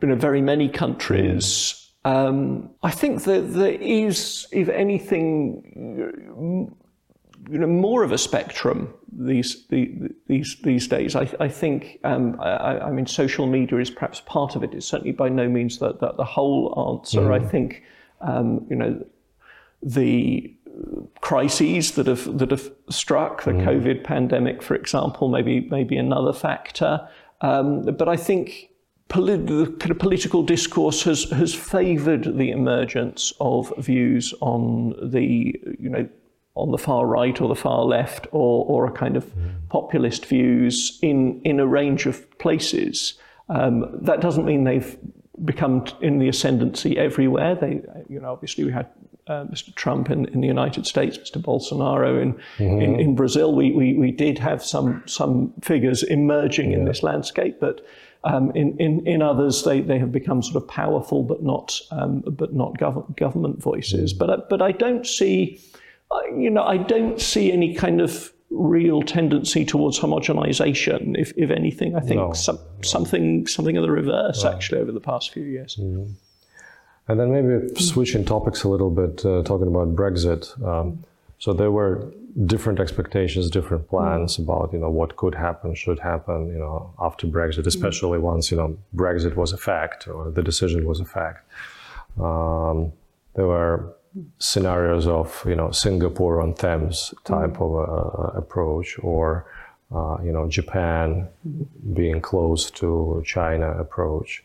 you 0.00 0.08
know, 0.08 0.14
very 0.14 0.40
many 0.40 0.70
countries, 0.70 1.90
um, 2.06 2.70
I 2.82 2.90
think 2.90 3.24
that 3.24 3.52
there 3.52 3.72
is, 3.72 4.46
if 4.52 4.70
anything, 4.70 6.72
you 7.50 7.58
know, 7.58 7.66
more 7.66 8.02
of 8.02 8.12
a 8.12 8.16
spectrum 8.16 8.94
these 9.12 9.66
these 9.66 10.56
these 10.62 10.88
days. 10.88 11.16
I, 11.16 11.30
I 11.38 11.48
think 11.48 11.98
um, 12.04 12.40
I, 12.40 12.78
I 12.78 12.90
mean 12.90 13.06
social 13.06 13.46
media 13.46 13.78
is 13.78 13.90
perhaps 13.90 14.22
part 14.22 14.56
of 14.56 14.64
it. 14.64 14.72
It's 14.72 14.86
certainly 14.86 15.12
by 15.12 15.28
no 15.28 15.50
means 15.50 15.80
the, 15.80 15.92
the, 15.92 16.12
the 16.12 16.24
whole 16.24 16.94
answer. 16.94 17.30
I 17.30 17.40
think 17.40 17.82
um, 18.22 18.66
you 18.70 18.76
know 18.76 19.04
the 19.82 20.55
crises 21.20 21.92
that 21.92 22.06
have 22.06 22.38
that 22.38 22.50
have 22.50 22.70
struck 22.90 23.44
the 23.44 23.52
COVID 23.52 24.04
pandemic, 24.04 24.62
for 24.62 24.74
example, 24.74 25.28
maybe 25.28 25.60
maybe 25.70 25.96
another 25.96 26.32
factor. 26.32 27.08
Um, 27.40 27.82
but 27.82 28.08
I 28.08 28.16
think 28.16 28.70
polit- 29.08 29.46
the 29.46 29.66
kind 29.78 29.90
of 29.90 29.98
political 29.98 30.42
discourse 30.42 31.02
has 31.04 31.24
has 31.30 31.54
favoured 31.54 32.36
the 32.36 32.50
emergence 32.50 33.32
of 33.40 33.72
views 33.78 34.34
on 34.40 34.94
the 35.02 35.54
you 35.78 35.88
know 35.88 36.08
on 36.56 36.70
the 36.70 36.78
far 36.78 37.06
right 37.06 37.40
or 37.40 37.48
the 37.48 37.54
far 37.54 37.84
left 37.84 38.26
or, 38.32 38.64
or 38.64 38.86
a 38.86 38.90
kind 38.90 39.16
of 39.16 39.30
populist 39.68 40.24
views 40.26 40.98
in, 41.02 41.40
in 41.44 41.60
a 41.60 41.66
range 41.66 42.06
of 42.06 42.26
places. 42.38 43.14
Um, 43.48 43.84
that 44.02 44.20
doesn't 44.20 44.46
mean 44.46 44.64
they've 44.64 44.96
become 45.44 45.84
in 46.00 46.18
the 46.18 46.28
ascendancy 46.28 46.96
everywhere. 46.98 47.54
They, 47.54 47.82
you 48.08 48.20
know, 48.20 48.32
obviously 48.32 48.64
we 48.64 48.72
had 48.72 48.88
uh, 49.28 49.44
Mr. 49.44 49.74
Trump 49.74 50.10
in, 50.10 50.26
in 50.26 50.40
the 50.40 50.46
United 50.46 50.86
States, 50.86 51.18
Mr. 51.18 51.42
Bolsonaro 51.42 52.22
in, 52.22 52.34
mm-hmm. 52.34 52.80
in, 52.80 53.00
in, 53.00 53.14
Brazil. 53.14 53.54
We, 53.54 53.72
we, 53.72 53.94
we 53.94 54.12
did 54.12 54.38
have 54.38 54.64
some, 54.64 55.02
some 55.06 55.52
figures 55.62 56.02
emerging 56.04 56.70
yeah. 56.70 56.78
in 56.78 56.84
this 56.84 57.02
landscape, 57.02 57.58
but 57.60 57.84
um, 58.24 58.52
in, 58.54 58.76
in, 58.78 59.06
in 59.06 59.22
others, 59.22 59.64
they, 59.64 59.80
they 59.80 59.98
have 59.98 60.12
become 60.12 60.42
sort 60.42 60.56
of 60.56 60.68
powerful 60.68 61.22
but 61.22 61.42
not, 61.42 61.80
um, 61.90 62.22
but 62.26 62.54
not 62.54 62.78
gov- 62.78 63.16
government 63.16 63.60
voices. 63.60 64.14
Mm-hmm. 64.14 64.26
But, 64.26 64.48
but 64.48 64.62
I 64.62 64.72
don't 64.72 65.06
see, 65.06 65.60
you 66.36 66.50
know, 66.50 66.62
I 66.62 66.76
don't 66.76 67.20
see 67.20 67.52
any 67.52 67.74
kind 67.74 68.00
of 68.00 68.32
real 68.50 69.02
tendency 69.02 69.64
towards 69.64 69.98
homogenization. 69.98 71.18
If, 71.18 71.32
if 71.36 71.50
anything, 71.50 71.96
I 71.96 72.00
think 72.00 72.20
no, 72.20 72.32
some, 72.32 72.56
no. 72.56 72.82
something 72.82 73.46
something 73.48 73.76
of 73.76 73.82
the 73.82 73.90
reverse 73.90 74.44
no. 74.44 74.52
actually 74.52 74.80
over 74.80 74.92
the 74.92 75.00
past 75.00 75.32
few 75.32 75.42
years. 75.42 75.76
Mm-hmm. 75.76 76.12
And 77.08 77.20
then 77.20 77.30
maybe 77.32 77.74
switching 77.80 78.24
topics 78.24 78.64
a 78.64 78.68
little 78.68 78.90
bit, 78.90 79.24
uh, 79.24 79.42
talking 79.44 79.68
about 79.68 79.94
Brexit. 79.94 80.42
Um, 80.66 81.04
so 81.38 81.52
there 81.52 81.70
were 81.70 82.12
different 82.44 82.80
expectations, 82.80 83.48
different 83.50 83.88
plans 83.88 84.36
mm. 84.36 84.44
about 84.44 84.72
you 84.72 84.78
know 84.78 84.90
what 84.90 85.16
could 85.16 85.34
happen, 85.34 85.74
should 85.74 85.98
happen, 86.00 86.48
you 86.48 86.58
know, 86.58 86.92
after 86.98 87.26
Brexit, 87.26 87.62
mm. 87.62 87.66
especially 87.66 88.18
once 88.18 88.50
you 88.50 88.56
know 88.56 88.76
Brexit 88.94 89.36
was 89.36 89.52
a 89.52 89.56
fact 89.56 90.08
or 90.08 90.30
the 90.30 90.42
decision 90.42 90.84
was 90.86 91.00
a 91.00 91.04
fact. 91.04 91.48
Um, 92.20 92.92
there 93.34 93.46
were 93.46 93.94
scenarios 94.38 95.06
of 95.06 95.44
you 95.46 95.54
know 95.54 95.70
Singapore 95.70 96.40
on 96.40 96.54
Thames 96.54 97.14
type 97.24 97.54
mm. 97.54 97.64
of 97.64 98.34
a, 98.34 98.38
approach, 98.38 98.98
or 99.02 99.46
uh, 99.94 100.16
you 100.22 100.32
know 100.32 100.48
Japan 100.48 101.28
being 101.94 102.20
close 102.20 102.70
to 102.72 103.22
China 103.24 103.70
approach. 103.78 104.42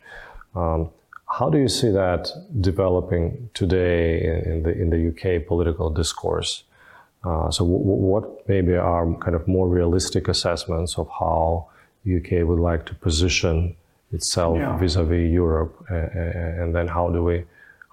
Um, 0.55 0.89
how 1.37 1.49
do 1.49 1.57
you 1.57 1.67
see 1.67 1.89
that 1.91 2.29
developing 2.59 3.49
today 3.53 4.43
in 4.45 4.63
the 4.63 4.71
in 4.71 4.89
the 4.89 5.01
UK 5.09 5.47
political 5.47 5.89
discourse? 5.89 6.63
Uh, 7.23 7.49
so, 7.51 7.63
w- 7.63 7.83
what 7.83 8.47
maybe 8.49 8.75
are 8.75 9.05
kind 9.15 9.35
of 9.35 9.47
more 9.47 9.67
realistic 9.67 10.27
assessments 10.27 10.97
of 10.97 11.07
how 11.19 11.67
UK 12.05 12.29
would 12.47 12.59
like 12.59 12.85
to 12.87 12.95
position 12.95 13.75
itself 14.11 14.57
yeah. 14.57 14.77
vis-a-vis 14.77 15.31
Europe, 15.31 15.73
and 15.89 16.75
then 16.75 16.87
how 16.87 17.09
do 17.09 17.23
we 17.23 17.45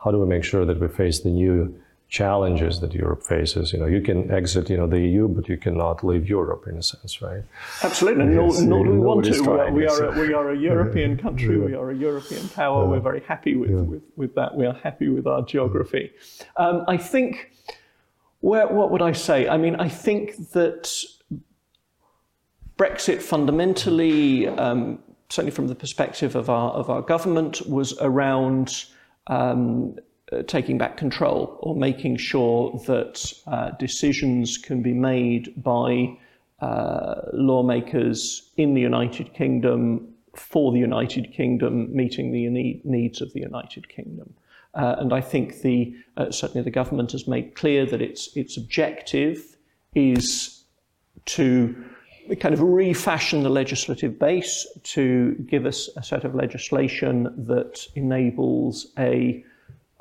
how 0.02 0.11
do 0.11 0.18
we 0.18 0.26
make 0.26 0.45
sure 0.45 0.64
that 0.64 0.80
we 0.80 0.88
face 0.88 1.21
the 1.21 1.30
new 1.30 1.75
challenges 2.09 2.81
that 2.81 2.95
Europe 2.95 3.23
faces. 3.23 3.73
You 3.73 3.81
know, 3.81 3.87
you 3.87 4.00
can 4.00 4.31
exit, 4.31 4.71
you 4.71 4.79
know, 4.79 4.87
the 4.87 5.00
EU, 5.00 5.29
but 5.29 5.49
you 5.49 5.59
cannot 5.59 6.03
leave 6.03 6.29
Europe 6.29 6.67
in 6.67 6.79
a 6.79 6.83
sense, 6.83 7.21
right? 7.21 7.43
Absolutely, 7.83 8.25
nor, 8.25 8.61
nor, 8.62 8.85
do 8.85 8.93
we 8.93 8.99
want 8.99 9.25
to. 9.27 9.71
We, 9.73 9.87
are, 9.87 10.05
a, 10.05 10.19
we 10.19 10.33
are 10.33 10.50
a 10.50 10.57
European 10.57 11.19
country. 11.25 11.59
Yeah. 11.59 11.65
We 11.67 11.75
are 11.75 11.91
a 11.91 11.95
European 11.95 12.49
power. 12.49 12.85
Yeah. 12.85 12.91
We're 12.91 13.00
very 13.00 13.21
happy 13.21 13.57
with, 13.57 13.71
yeah. 13.71 13.77
with, 13.77 14.03
with 14.17 14.35
that. 14.37 14.57
We 14.57 14.65
are 14.67 14.73
happy 14.73 15.09
with 15.09 15.27
our 15.27 15.43
geography. 15.43 16.12
Um, 16.57 16.85
I 16.88 16.97
think. 16.97 17.53
Where, 18.41 18.69
what 18.69 18.93
would 18.93 19.03
I 19.03 19.11
say? 19.11 19.49
I 19.49 19.57
mean, 19.57 19.75
I 19.75 19.88
think 19.88 20.50
that 20.53 20.88
Brexit 22.77 23.21
fundamentally, 23.21 24.47
um, 24.47 25.00
certainly 25.29 25.50
from 25.50 25.67
the 25.67 25.75
perspective 25.75 26.37
of 26.37 26.49
our 26.49 26.71
of 26.71 26.88
our 26.88 27.03
government, 27.03 27.69
was 27.69 27.99
around 28.00 28.85
um, 29.27 29.97
taking 30.47 30.78
back 30.78 30.97
control 30.97 31.58
or 31.61 31.75
making 31.75 32.16
sure 32.16 32.78
that 32.87 33.32
uh, 33.47 33.70
decisions 33.78 34.58
can 34.58 34.82
be 34.82 34.92
made 34.92 35.62
by 35.62 36.16
uh, 36.61 37.23
lawmakers 37.32 38.50
in 38.56 38.75
the 38.75 38.80
United 38.80 39.32
Kingdom 39.32 40.08
for 40.35 40.73
the 40.73 40.78
United 40.78 41.32
Kingdom, 41.32 41.94
meeting 41.94 42.32
the 42.32 42.49
needs 42.85 43.20
of 43.20 43.32
the 43.32 43.40
United 43.40 43.88
Kingdom. 43.88 44.35
Uh, 44.75 44.97
and 44.99 45.12
I 45.12 45.20
think 45.20 45.62
the 45.62 45.94
uh, 46.16 46.30
certainly 46.30 46.62
the 46.62 46.70
government 46.70 47.12
has 47.12 47.26
made 47.26 47.54
clear 47.54 47.87
that 47.87 48.02
its 48.02 48.37
its 48.37 48.56
objective 48.56 49.56
is 49.94 50.64
to 51.25 51.75
kind 52.40 52.52
of 52.52 52.61
refashion 52.61 53.42
the 53.42 53.49
legislative 53.49 54.18
base 54.18 54.66
to 54.82 55.35
give 55.49 55.64
us 55.64 55.88
a 55.97 56.02
set 56.02 56.25
of 56.25 56.35
legislation 56.35 57.25
that 57.47 57.87
enables 57.94 58.88
a 58.99 59.42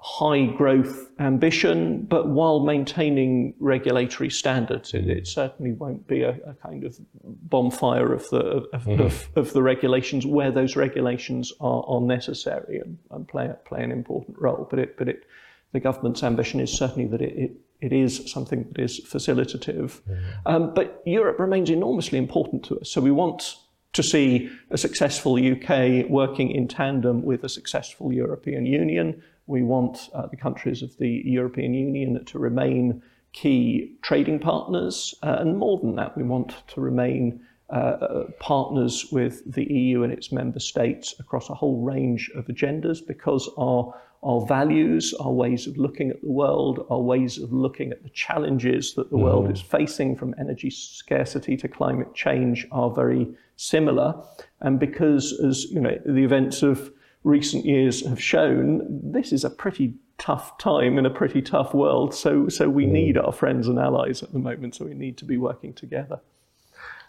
high 0.08 0.46
growth 0.46 1.12
ambition, 1.20 2.04
but 2.04 2.30
while 2.30 2.62
maintaining 2.62 3.54
regulatory 3.60 4.30
standards. 4.30 4.94
It, 4.94 5.10
it 5.10 5.28
certainly 5.28 5.74
won't 5.74 6.08
be 6.08 6.22
a, 6.22 6.38
a, 6.46 6.54
kind 6.54 6.86
of 6.86 6.98
bonfire 7.24 8.14
of 8.14 8.28
the, 8.30 8.40
of, 8.40 8.86
mm-hmm. 8.86 9.02
of, 9.02 9.28
of, 9.36 9.52
the 9.52 9.62
regulations 9.62 10.26
where 10.26 10.50
those 10.50 10.78
regulations 10.78 11.52
are, 11.60 11.84
are 11.86 12.00
necessary 12.00 12.80
and, 12.80 12.98
and, 13.12 13.28
play, 13.28 13.52
play 13.66 13.84
an 13.84 13.92
important 13.92 14.40
role. 14.40 14.66
But, 14.70 14.80
it, 14.80 14.98
but 14.98 15.10
it, 15.10 15.26
the 15.74 15.82
government's 15.82 16.24
ambition 16.24 16.62
is 16.62 16.72
certainly 16.72 17.10
that 17.10 17.22
it, 17.22 17.38
it, 17.38 17.52
it 17.82 17.92
is 17.92 18.32
something 18.32 18.66
that 18.72 18.82
is 18.82 19.02
facilitative. 19.06 20.00
Mm-hmm. 20.02 20.24
Um, 20.46 20.74
but 20.74 21.04
Europe 21.06 21.38
remains 21.38 21.70
enormously 21.70 22.18
important 22.18 22.64
to 22.66 22.80
us. 22.80 22.90
So 22.90 23.02
we 23.02 23.12
want 23.12 23.58
to 23.92 24.04
see 24.04 24.50
a 24.72 24.78
successful 24.78 25.36
UK 25.36 26.08
working 26.10 26.52
in 26.52 26.70
tandem 26.70 27.24
with 27.24 27.44
a 27.44 27.50
successful 27.50 28.14
European 28.14 28.66
Union 28.66 29.22
we 29.48 29.63
want 29.63 30.10
uh, 30.13 30.27
the 30.27 30.38
countries 30.38 30.82
of 30.84 30.96
the 30.98 31.22
European 31.25 31.74
Union 31.74 32.24
to 32.25 32.38
remain 32.38 33.01
key 33.34 33.98
trading 34.01 34.39
partners. 34.39 35.16
Uh, 35.24 35.38
and 35.39 35.58
more 35.58 35.80
than 35.80 35.96
that, 35.96 36.16
we 36.18 36.24
want 36.24 36.54
to 36.68 36.82
remain 36.82 37.42
uh, 37.70 37.74
uh 37.74 38.24
partners 38.39 39.08
with 39.12 39.44
the 39.51 39.66
EU 39.66 40.04
and 40.04 40.13
its 40.13 40.32
member 40.32 40.60
states 40.60 41.13
across 41.20 41.50
a 41.50 41.54
whole 41.54 41.82
range 41.82 42.32
of 42.34 42.46
agendas 42.48 43.06
because 43.06 43.50
our, 43.58 43.94
our 44.24 44.46
values, 44.46 45.13
our 45.20 45.34
ways 45.34 45.68
of 45.68 45.77
looking 45.77 46.10
at 46.10 46.22
the 46.22 46.32
world, 46.32 46.86
our 46.89 47.01
ways 47.01 47.38
of 47.38 47.51
looking 47.51 47.92
at 47.92 48.04
the 48.04 48.10
challenges 48.10 48.94
that 48.94 49.10
the 49.10 49.18
mm-hmm. 49.18 49.25
world 49.25 49.51
is 49.51 49.62
facing 49.62 50.16
from 50.16 50.34
energy 50.39 50.70
scarcity 50.70 51.58
to 51.58 51.68
climate 51.68 52.13
change 52.16 52.66
are 52.72 52.89
very 52.89 53.27
similar. 53.58 54.16
And 54.62 54.80
because, 54.80 55.34
as 55.34 55.66
you 55.66 55.82
know, 55.82 55.98
the 56.06 56.24
events 56.24 56.63
of 56.63 56.92
recent 57.24 57.66
years 57.66 58.06
have 58.06 58.22
shown, 58.22 58.88
this 59.04 59.32
is 59.32 59.44
a 59.44 59.50
pretty 59.50 59.96
tough 60.18 60.58
time 60.58 60.98
in 60.98 61.06
a 61.06 61.10
pretty 61.10 61.42
tough 61.42 61.74
world. 61.74 62.14
So, 62.14 62.50
so 62.50 62.70
we 62.70 62.86
mm. 62.86 62.92
need 62.92 63.18
our 63.18 63.32
friends 63.32 63.68
and 63.68 63.80
allies 63.80 64.24
at 64.24 64.34
the 64.34 64.40
moment. 64.40 64.76
So 64.76 64.86
we 64.86 64.94
need 64.94 65.18
to 65.18 65.26
be 65.26 65.38
working 65.38 65.74
together. 65.74 66.20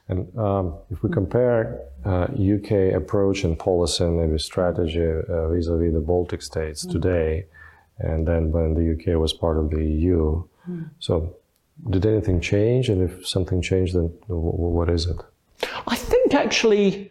And 0.09 0.37
um, 0.39 0.75
if 0.91 1.03
we 1.03 1.11
compare 1.11 1.81
uh, 2.05 2.29
UK 2.33 2.95
approach 2.95 3.45
and 3.45 3.59
policy 3.59 4.05
and 4.05 4.19
maybe 4.19 4.39
strategy 4.39 5.05
uh, 5.05 5.49
vis-a-vis 5.49 5.93
the 5.93 6.01
Baltic 6.01 6.41
states 6.43 6.87
mm. 6.87 6.93
today, 6.93 7.45
and 7.99 8.27
then 8.27 8.51
when 8.51 8.75
the 8.75 8.93
UK 8.93 9.21
was 9.21 9.33
part 9.33 9.59
of 9.59 9.71
the 9.71 9.85
EU, 9.85 10.45
mm. 10.69 10.89
so 10.99 11.37
did 11.91 12.07
anything 12.07 12.41
change? 12.41 12.89
And 12.89 13.03
if 13.03 13.27
something 13.27 13.61
changed, 13.61 13.95
then 13.95 14.07
what 14.29 14.89
is 14.89 15.07
it? 15.07 15.17
I 15.87 15.97
think 15.97 16.35
actually 16.35 17.11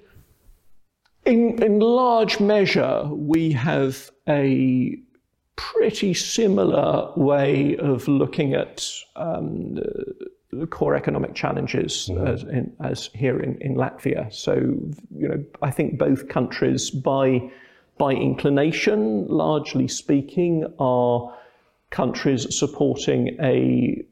in, 1.28 1.62
in 1.62 1.80
large 1.80 2.40
measure, 2.40 3.04
we 3.12 3.52
have 3.52 4.10
a 4.28 4.98
pretty 5.58 6.14
similar 6.14 7.12
way 7.18 7.76
of 7.78 8.08
looking 8.08 8.54
at 8.54 8.90
um, 9.16 9.76
the, 9.76 10.68
core 10.72 10.96
economic 10.96 11.36
challenges 11.36 12.10
mm-hmm. 12.12 12.26
as, 12.26 12.44
in, 12.44 12.74
as, 12.80 13.10
here 13.14 13.40
in, 13.40 13.60
in 13.62 13.76
Latvia. 13.76 14.34
So, 14.34 14.56
you 15.16 15.28
know, 15.28 15.44
I 15.62 15.70
think 15.70 16.00
both 16.00 16.30
countries, 16.30 16.90
by 16.90 17.52
by 17.98 18.14
inclination, 18.14 19.28
largely 19.28 19.88
speaking, 19.88 20.72
are 20.80 21.36
countries 21.90 22.56
supporting 22.58 23.36
a 23.42 24.06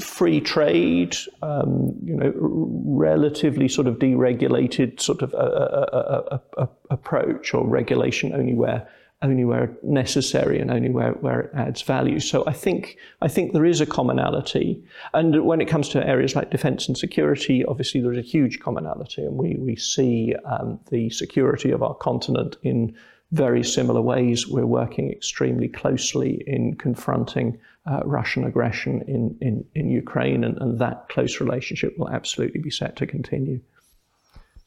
free 0.00 0.40
trade, 0.40 1.16
um, 1.42 1.94
you 2.04 2.16
know, 2.16 2.32
relatively 2.36 3.68
sort 3.68 3.86
of 3.86 3.96
deregulated 3.96 5.00
sort 5.00 5.22
of 5.22 5.32
a, 5.34 6.40
a, 6.56 6.62
a, 6.62 6.68
approach 6.90 7.54
or 7.54 7.66
regulation 7.66 8.32
only 8.34 8.54
where 8.54 8.88
only 9.22 9.44
where 9.44 9.74
necessary 9.82 10.60
and 10.60 10.70
only 10.70 10.90
where, 10.90 11.12
where 11.12 11.40
it 11.40 11.50
adds 11.54 11.80
value. 11.82 12.20
So 12.20 12.44
I 12.46 12.52
think 12.52 12.98
I 13.22 13.28
think 13.28 13.52
there 13.52 13.64
is 13.64 13.80
a 13.80 13.86
commonality. 13.86 14.84
And 15.14 15.44
when 15.46 15.60
it 15.60 15.68
comes 15.68 15.88
to 15.90 16.06
areas 16.06 16.36
like 16.36 16.50
defence 16.50 16.88
and 16.88 16.98
security, 16.98 17.64
obviously 17.64 18.00
there 18.00 18.12
is 18.12 18.18
a 18.18 18.22
huge 18.22 18.60
commonality, 18.60 19.22
and 19.22 19.36
we 19.36 19.56
we 19.58 19.76
see 19.76 20.34
um, 20.44 20.78
the 20.90 21.10
security 21.10 21.70
of 21.70 21.82
our 21.82 21.94
continent 21.94 22.56
in 22.62 22.94
very 23.32 23.64
similar 23.64 24.02
ways. 24.02 24.46
We're 24.46 24.66
working 24.66 25.10
extremely 25.10 25.68
closely 25.68 26.42
in 26.46 26.74
confronting 26.74 27.58
uh, 27.86 28.00
Russian 28.04 28.44
aggression 28.44 29.02
in, 29.06 29.36
in, 29.40 29.64
in 29.74 29.90
Ukraine, 29.90 30.44
and, 30.44 30.56
and, 30.58 30.78
that 30.78 31.08
close 31.10 31.40
relationship 31.40 31.98
will 31.98 32.08
absolutely 32.08 32.60
be 32.60 32.70
set 32.70 32.96
to 32.96 33.06
continue. 33.06 33.60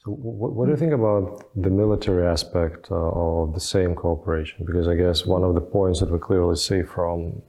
So, 0.04 0.12
what, 0.12 0.52
what 0.52 0.66
do 0.66 0.70
you 0.70 0.76
think 0.76 0.92
about 0.92 1.44
the 1.56 1.70
military 1.70 2.26
aspect 2.26 2.90
uh, 2.90 2.94
of 2.94 3.54
the 3.54 3.60
same 3.60 3.96
cooperation? 3.96 4.64
Because 4.64 4.86
I 4.86 4.94
guess 4.94 5.26
one 5.26 5.42
of 5.42 5.54
the 5.54 5.60
points 5.60 5.98
that 6.00 6.10
we 6.10 6.18
clearly 6.18 6.56
see 6.56 6.82
from 6.82 7.42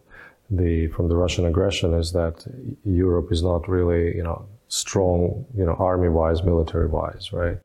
the 0.49 0.87
from 0.87 1.07
the 1.07 1.15
Russian 1.15 1.45
aggression 1.45 1.93
is 1.93 2.11
that 2.13 2.45
Europe 2.83 3.31
is 3.31 3.43
not 3.43 3.69
really, 3.69 4.15
you 4.15 4.23
know, 4.23 4.47
strong, 4.69 5.45
you 5.55 5.65
know, 5.65 5.73
army-wise, 5.73 6.43
military-wise, 6.43 7.31
right? 7.31 7.59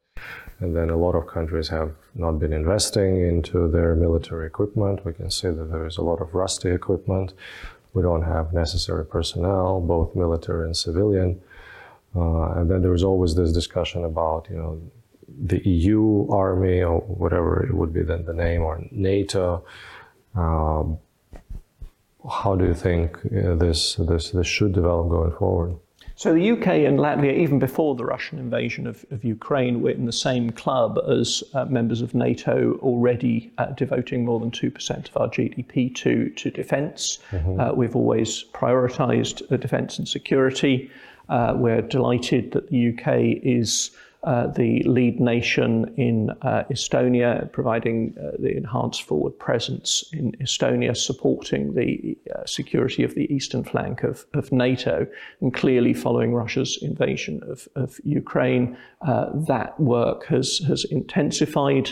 And 0.60 0.76
then 0.76 0.90
a 0.90 0.96
lot 0.96 1.14
of 1.14 1.26
countries 1.26 1.68
have 1.68 1.92
not 2.14 2.38
been 2.38 2.52
investing 2.52 3.26
into 3.26 3.68
their 3.68 3.94
military 3.94 4.46
equipment. 4.46 5.04
We 5.04 5.12
can 5.12 5.30
see 5.30 5.48
that 5.48 5.70
there 5.70 5.86
is 5.86 5.96
a 5.96 6.02
lot 6.02 6.20
of 6.20 6.34
rusty 6.34 6.70
equipment. 6.70 7.32
We 7.94 8.02
don't 8.02 8.22
have 8.22 8.52
necessary 8.52 9.06
personnel, 9.06 9.80
both 9.80 10.14
military 10.14 10.66
and 10.66 10.76
civilian. 10.76 11.40
Uh, 12.14 12.52
and 12.56 12.70
then 12.70 12.82
there 12.82 12.90
was 12.90 13.02
always 13.02 13.34
this 13.34 13.52
discussion 13.52 14.04
about, 14.04 14.46
you 14.50 14.56
know, 14.56 14.80
the 15.46 15.66
EU 15.68 16.28
army 16.30 16.82
or 16.82 17.00
whatever 17.00 17.64
it 17.64 17.74
would 17.74 17.92
be 17.92 18.02
then 18.02 18.24
the 18.24 18.34
name 18.34 18.62
or 18.62 18.84
NATO. 18.90 19.64
Um, 20.34 20.98
how 22.28 22.54
do 22.56 22.64
you 22.66 22.74
think 22.74 23.16
uh, 23.26 23.54
this, 23.54 23.96
this, 23.96 24.30
this 24.30 24.46
should 24.46 24.72
develop 24.72 25.08
going 25.08 25.32
forward? 25.32 25.76
So 26.16 26.32
the 26.32 26.52
UK 26.52 26.68
and 26.68 26.98
Latvia, 26.98 27.36
even 27.36 27.58
before 27.58 27.96
the 27.96 28.04
Russian 28.04 28.38
invasion 28.38 28.86
of, 28.86 29.04
of 29.10 29.24
Ukraine, 29.24 29.82
were 29.82 29.90
in 29.90 30.06
the 30.06 30.12
same 30.12 30.50
club 30.50 30.98
as 31.08 31.42
uh, 31.54 31.64
members 31.64 32.00
of 32.02 32.14
NATO, 32.14 32.78
already 32.82 33.52
uh, 33.58 33.66
devoting 33.72 34.24
more 34.24 34.38
than 34.38 34.52
2% 34.52 35.08
of 35.08 35.16
our 35.16 35.28
GDP 35.28 35.92
to, 35.96 36.30
to 36.30 36.50
defence. 36.50 37.18
Mm-hmm. 37.32 37.58
Uh, 37.60 37.72
we've 37.72 37.96
always 37.96 38.44
prioritised 38.54 39.50
uh, 39.50 39.56
defence 39.56 39.98
and 39.98 40.06
security. 40.06 40.88
Uh, 41.28 41.54
we're 41.56 41.82
delighted 41.82 42.52
that 42.52 42.70
the 42.70 42.90
UK 42.90 43.42
is 43.42 43.90
uh, 44.24 44.46
the 44.46 44.82
lead 44.84 45.20
nation 45.20 45.92
in 45.96 46.30
uh, 46.42 46.64
Estonia, 46.70 47.50
providing 47.52 48.16
uh, 48.18 48.30
the 48.38 48.56
enhanced 48.56 49.02
forward 49.02 49.38
presence 49.38 50.04
in 50.12 50.32
Estonia, 50.40 50.96
supporting 50.96 51.74
the 51.74 52.16
uh, 52.34 52.44
security 52.46 53.04
of 53.04 53.14
the 53.14 53.32
eastern 53.32 53.62
flank 53.62 54.02
of, 54.02 54.24
of, 54.32 54.50
NATO, 54.50 55.06
and 55.40 55.52
clearly 55.52 55.92
following 55.92 56.32
Russia's 56.32 56.78
invasion 56.80 57.42
of, 57.46 57.68
of 57.76 58.00
Ukraine, 58.04 58.76
uh, 59.06 59.26
that 59.46 59.78
work 59.78 60.24
has, 60.26 60.60
has 60.66 60.84
intensified. 60.84 61.90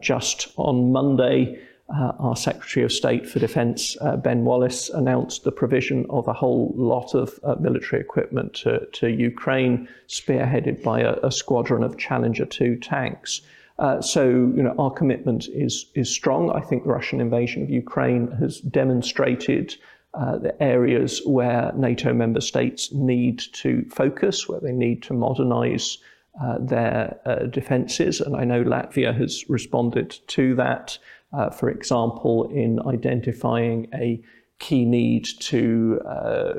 just 0.00 0.52
on 0.56 0.92
Monday, 0.92 1.58
uh, 1.94 2.12
our 2.18 2.36
Secretary 2.36 2.84
of 2.84 2.92
State 2.92 3.26
for 3.26 3.38
Defence, 3.38 3.96
uh, 4.02 4.16
Ben 4.16 4.44
Wallace, 4.44 4.90
announced 4.90 5.44
the 5.44 5.52
provision 5.52 6.04
of 6.10 6.28
a 6.28 6.34
whole 6.34 6.74
lot 6.76 7.14
of 7.14 7.40
uh, 7.42 7.54
military 7.58 8.02
equipment 8.02 8.52
to, 8.54 8.86
to, 8.92 9.08
Ukraine, 9.08 9.88
spearheaded 10.06 10.82
by 10.82 11.00
a, 11.00 11.14
a 11.22 11.32
squadron 11.32 11.82
of 11.82 11.96
Challenger 11.96 12.44
2 12.44 12.76
tanks. 12.76 13.40
Uh, 13.78 14.02
so, 14.02 14.28
you 14.28 14.62
know, 14.62 14.74
our 14.78 14.90
commitment 14.90 15.48
is, 15.48 15.86
is 15.94 16.10
strong. 16.10 16.50
I 16.50 16.60
think 16.60 16.82
the 16.82 16.90
Russian 16.90 17.20
invasion 17.20 17.62
of 17.62 17.70
Ukraine 17.70 18.30
has 18.32 18.60
demonstrated 18.60 19.76
uh, 20.12 20.36
the 20.36 20.62
areas 20.62 21.22
where 21.24 21.72
NATO 21.74 22.12
member 22.12 22.40
states 22.40 22.92
need 22.92 23.38
to 23.54 23.86
focus, 23.88 24.46
where 24.48 24.60
they 24.60 24.72
need 24.72 25.02
to 25.04 25.14
modernize 25.14 25.98
uh, 26.42 26.58
their 26.60 27.48
defences. 27.50 28.20
And 28.20 28.36
I 28.36 28.44
know 28.44 28.62
Latvia 28.62 29.16
has 29.16 29.48
responded 29.48 30.18
to 30.28 30.54
that 30.56 30.98
uh, 31.32 31.50
for 31.50 31.68
example, 31.68 32.50
in 32.50 32.80
identifying 32.86 33.88
a 33.94 34.22
key 34.58 34.84
need 34.84 35.26
to 35.40 36.00
uh, 36.06 36.54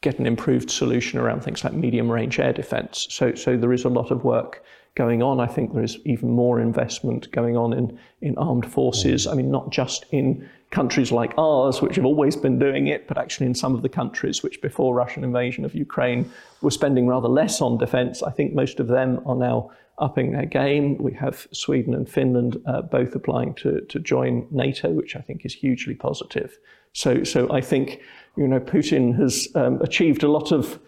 get 0.00 0.18
an 0.18 0.26
improved 0.26 0.70
solution 0.70 1.18
around 1.18 1.42
things 1.42 1.64
like 1.64 1.72
medium 1.72 2.10
range 2.10 2.38
air 2.38 2.52
defense. 2.52 3.06
So, 3.10 3.34
so 3.34 3.56
there 3.56 3.72
is 3.72 3.84
a 3.84 3.88
lot 3.88 4.10
of 4.10 4.24
work 4.24 4.64
going 4.94 5.22
on. 5.22 5.40
I 5.40 5.46
think 5.46 5.74
there 5.74 5.82
is 5.82 5.98
even 6.04 6.30
more 6.30 6.60
investment 6.60 7.30
going 7.32 7.56
on 7.56 7.72
in, 7.72 7.98
in 8.20 8.36
armed 8.38 8.70
forces. 8.70 9.26
I 9.26 9.34
mean, 9.34 9.50
not 9.50 9.70
just 9.70 10.06
in 10.10 10.48
countries 10.70 11.10
like 11.10 11.34
ours, 11.38 11.80
which 11.80 11.96
have 11.96 12.04
always 12.04 12.36
been 12.36 12.58
doing 12.58 12.88
it, 12.88 13.08
but 13.08 13.18
actually 13.18 13.46
in 13.46 13.54
some 13.54 13.74
of 13.74 13.82
the 13.82 13.88
countries 13.88 14.42
which 14.42 14.60
before 14.60 14.94
Russian 14.94 15.24
invasion 15.24 15.64
of 15.64 15.74
Ukraine 15.74 16.30
were 16.62 16.70
spending 16.70 17.06
rather 17.06 17.28
less 17.28 17.60
on 17.60 17.78
defense. 17.78 18.22
I 18.22 18.30
think 18.30 18.54
most 18.54 18.80
of 18.80 18.88
them 18.88 19.20
are 19.24 19.36
now 19.36 19.70
upping 19.98 20.32
their 20.32 20.46
game. 20.46 20.96
We 20.98 21.12
have 21.14 21.46
Sweden 21.52 21.94
and 21.94 22.08
Finland 22.08 22.60
uh, 22.66 22.82
both 22.82 23.14
applying 23.14 23.54
to, 23.54 23.80
to 23.82 23.98
join 23.98 24.46
NATO, 24.50 24.90
which 24.90 25.16
I 25.16 25.20
think 25.20 25.44
is 25.44 25.54
hugely 25.54 25.94
positive. 25.94 26.58
So, 26.92 27.24
so 27.24 27.50
I 27.52 27.60
think 27.60 28.00
you 28.36 28.48
know 28.48 28.60
Putin 28.60 29.16
has 29.16 29.48
um, 29.54 29.80
achieved 29.82 30.22
a 30.22 30.28
lot 30.28 30.52
of, 30.52 30.78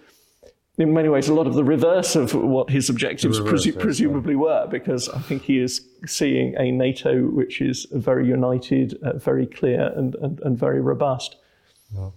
in 0.78 0.94
many 0.94 1.08
ways, 1.08 1.28
a 1.28 1.34
lot 1.34 1.46
of 1.46 1.54
the 1.54 1.64
reverse 1.64 2.16
of 2.16 2.34
what 2.34 2.70
his 2.70 2.88
objectives 2.88 3.40
reverse, 3.40 3.66
presu- 3.66 3.78
presumably 3.78 4.36
were, 4.36 4.66
because 4.70 5.08
I 5.08 5.20
think 5.20 5.42
he 5.42 5.58
is 5.58 5.86
seeing 6.06 6.54
a 6.56 6.70
NATO 6.70 7.24
which 7.24 7.60
is 7.60 7.86
very 7.92 8.26
united, 8.26 8.98
uh, 9.02 9.18
very 9.18 9.46
clear, 9.46 9.92
and, 9.96 10.14
and, 10.16 10.40
and 10.40 10.58
very 10.58 10.80
robust. 10.80 11.36
Well, 11.92 12.14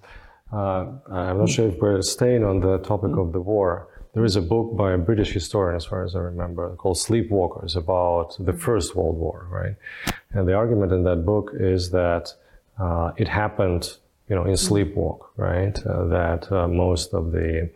uh, 0.51 0.85
I'm 1.11 1.39
not 1.39 1.49
sure 1.49 1.67
if 1.67 1.79
we're 1.79 2.01
staying 2.03 2.43
on 2.43 2.59
the 2.59 2.77
topic 2.79 3.11
mm. 3.11 3.25
of 3.25 3.33
the 3.33 3.41
war. 3.41 3.87
There 4.13 4.23
is 4.23 4.35
a 4.35 4.41
book 4.41 4.77
by 4.77 4.93
a 4.93 4.97
British 4.97 5.31
historian, 5.31 5.75
as 5.75 5.85
far 5.85 6.03
as 6.03 6.15
I 6.15 6.19
remember, 6.19 6.69
called 6.75 6.97
Sleepwalkers 6.97 7.75
about 7.75 8.35
the 8.37 8.53
First 8.53 8.95
World 8.95 9.17
War, 9.17 9.47
right? 9.49 9.75
And 10.31 10.47
the 10.47 10.53
argument 10.53 10.91
in 10.91 11.03
that 11.05 11.25
book 11.25 11.51
is 11.55 11.89
that 11.91 12.31
uh, 12.79 13.13
it 13.17 13.27
happened, 13.27 13.97
you 14.29 14.35
know, 14.35 14.45
in 14.45 14.53
sleepwalk, 14.53 15.29
right? 15.35 15.75
Uh, 15.83 16.05
that 16.05 16.51
uh, 16.51 16.67
most 16.67 17.15
of 17.15 17.31
the 17.31 17.71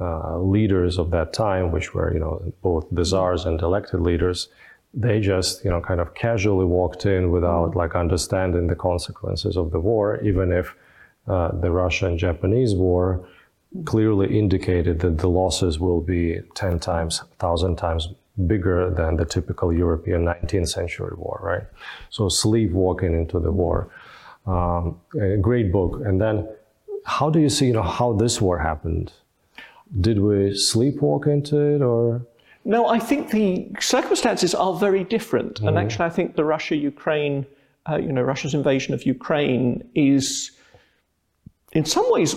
uh, 0.00 0.38
leaders 0.38 0.98
of 0.98 1.10
that 1.10 1.34
time, 1.34 1.70
which 1.70 1.92
were, 1.92 2.14
you 2.14 2.20
know, 2.20 2.52
both 2.62 2.86
the 2.90 3.04
czars 3.04 3.44
and 3.44 3.60
elected 3.60 4.00
leaders, 4.00 4.48
they 4.94 5.20
just, 5.20 5.64
you 5.64 5.70
know, 5.70 5.82
kind 5.82 6.00
of 6.00 6.14
casually 6.14 6.64
walked 6.64 7.04
in 7.04 7.30
without 7.30 7.76
like 7.76 7.94
understanding 7.94 8.68
the 8.68 8.76
consequences 8.76 9.54
of 9.54 9.70
the 9.70 9.80
war, 9.80 10.18
even 10.22 10.50
if 10.50 10.74
uh, 11.28 11.52
the 11.60 11.70
Russian 11.70 12.16
Japanese 12.16 12.74
war 12.74 13.28
clearly 13.84 14.38
indicated 14.38 15.00
that 15.00 15.18
the 15.18 15.28
losses 15.28 15.80
will 15.80 16.00
be 16.00 16.40
10 16.54 16.78
times, 16.78 17.20
1,000 17.20 17.76
times 17.76 18.08
bigger 18.46 18.90
than 18.90 19.16
the 19.16 19.24
typical 19.24 19.72
European 19.72 20.24
19th 20.24 20.68
century 20.68 21.12
war, 21.16 21.40
right? 21.42 21.62
So 22.10 22.28
sleepwalking 22.28 23.14
into 23.14 23.38
the 23.40 23.50
war. 23.50 23.90
Um, 24.46 25.00
a 25.20 25.36
great 25.36 25.72
book. 25.72 26.00
And 26.04 26.20
then 26.20 26.48
how 27.04 27.30
do 27.30 27.40
you 27.40 27.48
see, 27.48 27.66
you 27.66 27.72
know, 27.72 27.82
how 27.82 28.12
this 28.12 28.40
war 28.40 28.58
happened? 28.58 29.12
Did 30.00 30.18
we 30.18 30.50
sleepwalk 30.50 31.26
into 31.26 31.58
it 31.58 31.82
or? 31.82 32.26
No, 32.64 32.88
I 32.88 32.98
think 32.98 33.30
the 33.30 33.70
circumstances 33.78 34.54
are 34.54 34.74
very 34.74 35.04
different. 35.04 35.60
Mm. 35.60 35.68
And 35.68 35.78
actually, 35.78 36.06
I 36.06 36.10
think 36.10 36.36
the 36.36 36.44
Russia-Ukraine, 36.44 37.46
uh, 37.88 37.96
you 37.96 38.12
know, 38.12 38.22
Russia's 38.22 38.54
invasion 38.54 38.94
of 38.94 39.04
Ukraine 39.04 39.86
is 39.94 40.52
in 41.72 41.84
some 41.84 42.10
ways 42.10 42.34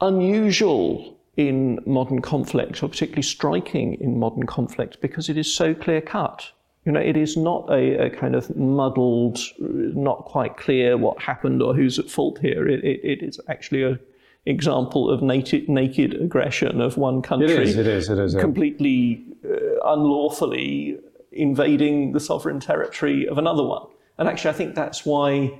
unusual 0.00 1.16
in 1.36 1.78
modern 1.86 2.20
conflict, 2.20 2.82
or 2.82 2.88
particularly 2.88 3.22
striking 3.22 3.94
in 3.94 4.18
modern 4.18 4.44
conflict, 4.46 5.00
because 5.00 5.28
it 5.28 5.36
is 5.36 5.52
so 5.52 5.74
clear 5.74 6.00
cut. 6.00 6.50
You 6.84 6.92
know, 6.92 7.00
it 7.00 7.16
is 7.16 7.36
not 7.36 7.68
a, 7.70 8.06
a, 8.06 8.10
kind 8.10 8.34
of 8.34 8.54
muddled, 8.56 9.38
not 9.58 10.24
quite 10.24 10.56
clear 10.56 10.96
what 10.96 11.20
happened 11.20 11.62
or 11.62 11.74
who's 11.74 11.98
at 11.98 12.10
fault 12.10 12.38
here. 12.38 12.66
It, 12.66 12.82
it, 12.84 13.00
it 13.02 13.22
is 13.22 13.38
actually 13.48 13.82
an 13.82 13.98
example 14.46 15.10
of 15.10 15.22
naked, 15.22 15.68
naked 15.68 16.14
aggression 16.14 16.80
of 16.80 16.96
one 16.96 17.20
country. 17.20 17.52
It 17.52 17.60
is, 17.60 17.76
it 17.76 17.86
is, 17.86 18.08
it 18.08 18.18
is. 18.18 18.34
Completely 18.34 19.22
uh, 19.44 19.92
unlawfully 19.92 20.98
invading 21.32 22.12
the 22.12 22.20
sovereign 22.20 22.60
territory 22.60 23.28
of 23.28 23.38
another 23.38 23.62
one. 23.62 23.86
And 24.18 24.28
actually, 24.28 24.50
I 24.50 24.54
think 24.54 24.74
that's 24.74 25.04
why 25.06 25.58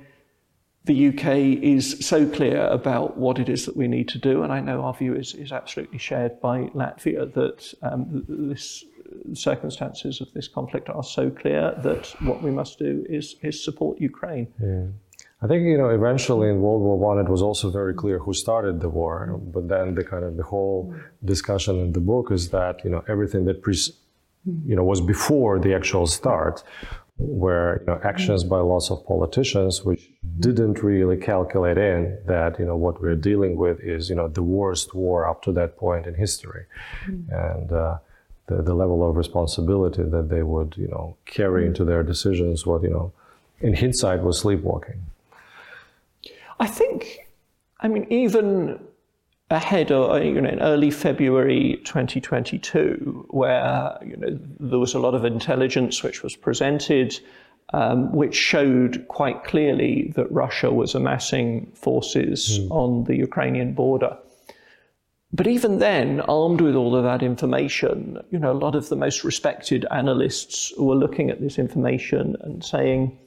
the 0.85 1.09
UK 1.09 1.27
is 1.63 2.05
so 2.05 2.27
clear 2.27 2.65
about 2.67 3.17
what 3.17 3.37
it 3.37 3.49
is 3.49 3.65
that 3.65 3.77
we 3.77 3.87
need 3.87 4.07
to 4.09 4.17
do, 4.17 4.41
and 4.41 4.51
I 4.51 4.59
know 4.61 4.81
our 4.81 4.93
view 4.93 5.15
is, 5.15 5.35
is 5.35 5.51
absolutely 5.51 5.99
shared 5.99 6.41
by 6.41 6.61
Latvia 6.73 7.31
that 7.33 7.73
um, 7.83 8.25
this 8.27 8.83
circumstances 9.33 10.21
of 10.21 10.27
this 10.33 10.47
conflict 10.47 10.89
are 10.89 11.03
so 11.03 11.29
clear 11.29 11.73
that 11.83 12.07
what 12.21 12.41
we 12.41 12.49
must 12.49 12.79
do 12.79 13.05
is, 13.09 13.35
is 13.41 13.63
support 13.63 13.99
Ukraine. 13.99 14.47
Yeah. 14.59 14.85
I 15.43 15.47
think 15.47 15.63
you 15.63 15.77
know 15.77 15.89
eventually 15.89 16.49
in 16.49 16.61
World 16.61 16.81
War 16.81 16.97
One 16.99 17.17
it 17.17 17.27
was 17.27 17.41
also 17.41 17.71
very 17.71 17.95
clear 17.95 18.19
who 18.19 18.33
started 18.33 18.79
the 18.79 18.89
war, 18.89 19.39
but 19.53 19.67
then 19.67 19.95
the 19.95 20.03
kind 20.03 20.23
of 20.23 20.37
the 20.37 20.43
whole 20.43 20.93
discussion 21.25 21.79
in 21.79 21.93
the 21.93 21.99
book 21.99 22.31
is 22.31 22.49
that 22.49 22.83
you 22.83 22.91
know 22.91 23.03
everything 23.07 23.45
that 23.45 23.63
pre- 23.63 23.93
you 24.65 24.75
know 24.75 24.83
was 24.83 25.01
before 25.01 25.57
the 25.59 25.73
actual 25.73 26.05
start 26.05 26.63
where 27.21 27.79
you 27.81 27.85
know 27.85 27.99
actions 28.03 28.43
by 28.43 28.57
lots 28.57 28.89
of 28.89 29.05
politicians 29.05 29.85
which 29.85 30.09
didn't 30.39 30.81
really 30.81 31.17
calculate 31.17 31.77
in 31.77 32.17
that 32.25 32.57
you 32.57 32.65
know 32.65 32.75
what 32.75 32.99
we're 33.01 33.15
dealing 33.15 33.55
with 33.55 33.79
is 33.79 34.09
you 34.09 34.15
know 34.15 34.27
the 34.27 34.41
worst 34.41 34.95
war 34.95 35.27
up 35.27 35.41
to 35.43 35.51
that 35.51 35.77
point 35.77 36.07
in 36.07 36.15
history 36.15 36.65
mm. 37.05 37.23
and 37.29 37.71
uh, 37.71 37.97
the, 38.47 38.61
the 38.63 38.73
level 38.73 39.07
of 39.07 39.15
responsibility 39.15 40.03
that 40.03 40.29
they 40.29 40.41
would 40.41 40.75
you 40.77 40.87
know 40.87 41.15
carry 41.25 41.65
into 41.65 41.85
their 41.85 42.01
decisions 42.01 42.65
what 42.65 42.81
you 42.81 42.89
know 42.89 43.11
in 43.59 43.73
hindsight 43.75 44.23
was 44.23 44.39
sleepwalking 44.39 44.99
i 46.59 46.65
think 46.65 47.27
i 47.81 47.87
mean 47.87 48.07
even 48.09 48.79
ahead 49.51 49.91
of 49.91 50.23
you 50.23 50.41
know 50.41 50.49
in 50.49 50.61
early 50.61 50.89
February 50.89 51.79
2022, 51.83 53.27
where 53.29 53.97
you 54.03 54.17
know 54.17 54.39
there 54.59 54.79
was 54.79 54.93
a 54.93 54.99
lot 54.99 55.13
of 55.13 55.25
intelligence 55.25 56.01
which 56.01 56.23
was 56.23 56.35
presented, 56.35 57.19
um, 57.73 58.11
which 58.13 58.35
showed 58.35 59.05
quite 59.09 59.43
clearly 59.43 60.11
that 60.15 60.31
Russia 60.31 60.71
was 60.71 60.95
amassing 60.95 61.71
forces 61.75 62.59
mm. 62.59 62.71
on 62.71 63.03
the 63.03 63.15
Ukrainian 63.15 63.73
border. 63.73 64.17
But 65.33 65.47
even 65.47 65.79
then, 65.79 66.19
armed 66.21 66.59
with 66.59 66.75
all 66.75 66.95
of 66.95 67.03
that 67.03 67.23
information, 67.23 68.17
you 68.31 68.39
know, 68.39 68.51
a 68.51 68.61
lot 68.65 68.75
of 68.75 68.89
the 68.89 68.97
most 68.97 69.23
respected 69.23 69.85
analysts 69.91 70.73
were 70.77 70.95
looking 70.95 71.29
at 71.29 71.39
this 71.39 71.57
information 71.57 72.35
and 72.41 72.63
saying, 72.63 73.17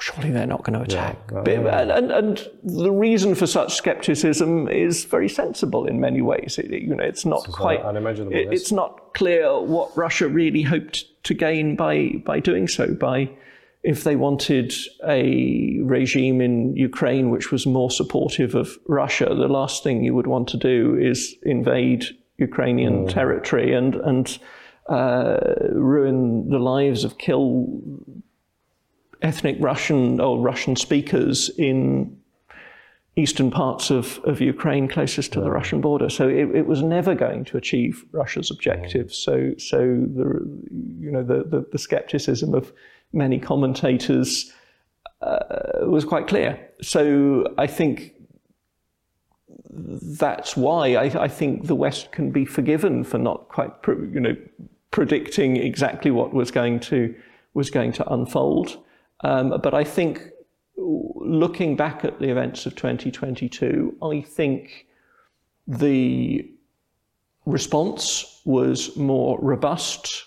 surely 0.00 0.30
they're 0.30 0.46
not 0.46 0.64
going 0.64 0.78
to 0.78 0.84
attack. 0.84 1.16
Yeah. 1.30 1.42
and, 1.46 1.90
and, 1.90 2.10
and, 2.10 2.48
the 2.62 2.90
reason 2.90 3.34
for 3.34 3.46
such 3.46 3.74
skepticism 3.74 4.68
is 4.68 5.04
very 5.04 5.28
sensible 5.28 5.86
in 5.86 6.00
many 6.00 6.22
ways. 6.22 6.58
It, 6.58 6.70
you 6.70 6.94
know, 6.94 7.04
it's 7.04 7.24
not 7.24 7.44
quite 7.52 7.80
unimaginable. 7.82 8.34
It, 8.34 8.48
it's 8.50 8.72
not 8.72 9.14
clear 9.14 9.60
what 9.60 9.94
Russia 9.96 10.28
really 10.28 10.62
hoped 10.62 11.04
to 11.24 11.34
gain 11.34 11.76
by 11.76 12.12
by 12.24 12.40
doing 12.40 12.66
so. 12.66 12.94
By 12.94 13.30
if 13.82 14.04
they 14.04 14.16
wanted 14.16 14.72
a 15.06 15.78
regime 15.82 16.40
in 16.40 16.76
Ukraine 16.76 17.30
which 17.30 17.52
was 17.52 17.66
more 17.66 17.90
supportive 17.90 18.54
of 18.54 18.78
Russia, 18.86 19.26
the 19.26 19.48
last 19.48 19.82
thing 19.82 20.02
you 20.02 20.14
would 20.14 20.26
want 20.26 20.48
to 20.48 20.56
do 20.56 20.96
is 20.96 21.34
invade 21.42 22.06
Ukrainian 22.38 23.04
mm. 23.04 23.10
territory 23.10 23.74
and 23.74 23.94
and 23.96 24.38
uh, 24.88 25.38
ruin 25.72 26.48
the 26.48 26.58
lives 26.58 27.04
of 27.04 27.18
kill 27.18 27.68
ethnic 29.22 29.56
Russian 29.60 30.20
or 30.20 30.38
Russian 30.40 30.76
speakers 30.76 31.50
in 31.58 32.16
eastern 33.16 33.50
parts 33.50 33.90
of, 33.90 34.18
of 34.24 34.40
Ukraine 34.40 34.88
closest 34.88 35.32
to 35.32 35.40
the 35.40 35.50
Russian 35.50 35.80
border. 35.80 36.08
So 36.08 36.28
it, 36.28 36.54
it, 36.54 36.66
was 36.66 36.82
never 36.82 37.14
going 37.14 37.44
to 37.46 37.56
achieve 37.56 38.04
Russia's 38.12 38.50
objectives. 38.50 39.16
So, 39.16 39.52
so 39.58 39.78
the, 39.78 40.40
you 40.98 41.10
know, 41.10 41.22
the, 41.22 41.44
the, 41.44 41.66
the 41.72 41.78
skepticism 41.78 42.54
of 42.54 42.72
many 43.12 43.38
commentators 43.38 44.52
uh, 45.22 45.86
was 45.86 46.04
quite 46.04 46.28
clear. 46.28 46.58
So 46.80 47.52
I 47.58 47.66
think 47.66 48.14
that's 49.70 50.56
why 50.56 50.94
I, 50.94 51.24
I, 51.24 51.28
think 51.28 51.66
the 51.66 51.74
West 51.74 52.12
can 52.12 52.30
be 52.30 52.44
forgiven 52.44 53.04
for 53.04 53.18
not 53.18 53.48
quite, 53.48 53.70
you 53.86 54.20
know, 54.20 54.36
predicting 54.90 55.56
exactly 55.56 56.10
what 56.10 56.32
was 56.32 56.50
going 56.50 56.80
to 56.80 57.14
was 57.54 57.70
going 57.70 57.92
to 57.92 58.12
unfold. 58.12 58.78
Um, 59.22 59.60
but 59.62 59.74
I 59.74 59.84
think 59.84 60.22
looking 60.76 61.76
back 61.76 62.04
at 62.04 62.18
the 62.18 62.30
events 62.30 62.66
of 62.66 62.74
2022, 62.74 63.96
I 64.02 64.22
think 64.22 64.86
the 65.66 66.50
response 67.46 68.40
was 68.44 68.96
more 68.96 69.38
robust, 69.40 70.26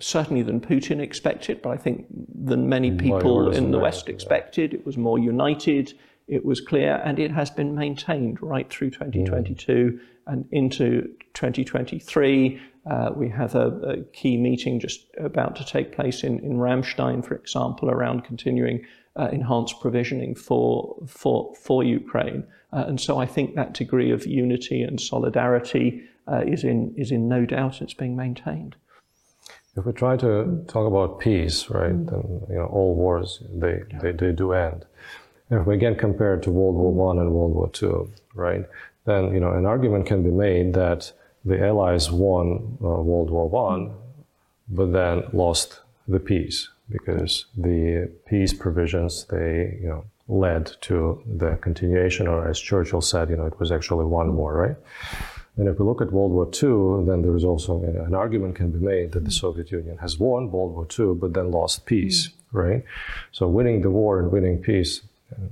certainly 0.00 0.42
than 0.42 0.60
Putin 0.60 1.00
expected, 1.00 1.62
but 1.62 1.70
I 1.70 1.76
think 1.76 2.06
than 2.10 2.68
many 2.68 2.90
people 2.92 3.50
in 3.52 3.70
the 3.70 3.78
West 3.78 4.08
expected. 4.08 4.74
It 4.74 4.84
was 4.84 4.96
more 4.96 5.18
united, 5.18 5.94
it 6.28 6.44
was 6.44 6.60
clear, 6.60 7.00
and 7.04 7.18
it 7.18 7.30
has 7.30 7.50
been 7.50 7.74
maintained 7.74 8.42
right 8.42 8.68
through 8.68 8.90
2022 8.90 9.72
mm. 9.72 10.00
and 10.26 10.46
into 10.50 11.08
2023. 11.34 12.60
Uh, 12.86 13.10
we 13.16 13.28
have 13.30 13.54
a, 13.54 13.68
a, 13.68 14.02
key 14.12 14.36
meeting 14.36 14.78
just 14.78 15.06
about 15.18 15.56
to 15.56 15.64
take 15.64 15.94
place 15.94 16.22
in, 16.22 16.38
in 16.40 16.58
Ramstein, 16.58 17.24
for 17.24 17.34
example, 17.34 17.90
around 17.90 18.24
continuing 18.24 18.84
uh, 19.16 19.28
enhanced 19.32 19.80
provisioning 19.80 20.34
for, 20.34 20.96
for, 21.06 21.54
for 21.54 21.82
Ukraine. 21.82 22.44
Uh, 22.72 22.84
and 22.86 23.00
so 23.00 23.18
I 23.18 23.26
think 23.26 23.54
that 23.54 23.72
degree 23.72 24.10
of 24.10 24.26
unity 24.26 24.82
and 24.82 25.00
solidarity 25.00 26.02
uh, 26.30 26.42
is, 26.46 26.62
in, 26.62 26.94
is 26.96 27.10
in 27.10 27.26
no 27.28 27.46
doubt 27.46 27.80
it's 27.80 27.94
being 27.94 28.16
maintained. 28.16 28.76
If 29.76 29.86
we 29.86 29.92
try 29.92 30.16
to 30.18 30.64
talk 30.68 30.86
about 30.86 31.18
peace, 31.18 31.68
right, 31.68 31.92
mm. 31.92 32.08
then 32.08 32.46
you 32.48 32.56
know 32.56 32.66
all 32.66 32.94
wars 32.94 33.42
they, 33.52 33.82
yeah. 33.90 33.98
they, 34.00 34.12
they 34.12 34.32
do 34.32 34.52
end. 34.52 34.84
if 35.50 35.66
we 35.66 35.74
again 35.74 35.96
compare 35.96 36.34
it 36.34 36.42
to 36.44 36.50
World 36.50 36.76
War 36.76 36.92
One 36.92 37.18
and 37.18 37.32
World 37.32 37.54
War 37.54 37.68
Two, 37.70 38.12
right, 38.34 38.64
then 39.04 39.34
you 39.34 39.40
know 39.40 39.50
an 39.50 39.66
argument 39.66 40.06
can 40.06 40.22
be 40.22 40.30
made 40.30 40.74
that 40.74 41.12
the 41.44 41.62
Allies 41.62 42.10
won 42.10 42.78
uh, 42.82 42.86
World 42.86 43.30
War 43.30 43.48
One, 43.48 43.94
but 44.68 44.92
then 44.92 45.24
lost 45.32 45.80
the 46.08 46.20
peace 46.20 46.68
because 46.90 47.46
the 47.56 48.10
peace 48.26 48.52
provisions 48.52 49.26
they 49.30 49.78
you 49.80 49.88
know 49.88 50.04
led 50.26 50.72
to 50.80 51.22
the 51.26 51.56
continuation, 51.56 52.26
or 52.26 52.48
as 52.48 52.58
Churchill 52.58 53.02
said, 53.02 53.28
you 53.30 53.36
know 53.36 53.46
it 53.46 53.58
was 53.60 53.70
actually 53.70 54.04
one 54.04 54.36
war, 54.36 54.54
right? 54.54 54.76
And 55.56 55.68
if 55.68 55.78
we 55.78 55.84
look 55.84 56.00
at 56.00 56.10
World 56.10 56.32
War 56.32 56.46
II, 56.46 57.06
then 57.06 57.22
there 57.22 57.36
is 57.36 57.44
also 57.44 57.80
an 57.84 58.14
argument 58.14 58.56
can 58.56 58.72
be 58.72 58.78
made 58.78 59.12
that 59.12 59.24
the 59.24 59.30
Soviet 59.30 59.70
Union 59.70 59.96
has 59.98 60.18
won 60.18 60.50
World 60.50 60.74
War 60.74 60.86
II, 60.98 61.14
but 61.14 61.32
then 61.32 61.52
lost 61.52 61.86
peace, 61.86 62.30
right? 62.50 62.82
So 63.30 63.46
winning 63.46 63.82
the 63.82 63.90
war 63.90 64.18
and 64.18 64.32
winning 64.32 64.58
peace, 64.58 65.02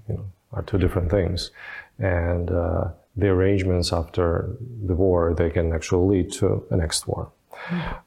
you 0.08 0.14
know, 0.16 0.24
are 0.52 0.62
two 0.62 0.78
different 0.78 1.10
things, 1.10 1.50
and 1.98 2.50
uh, 2.50 2.88
the 3.16 3.28
arrangements 3.28 3.92
after 3.92 4.56
the 4.86 4.94
war, 4.94 5.34
they 5.34 5.50
can 5.50 5.72
actually 5.72 6.16
lead 6.16 6.32
to 6.32 6.64
a 6.70 6.76
next 6.76 7.06
war. 7.06 7.30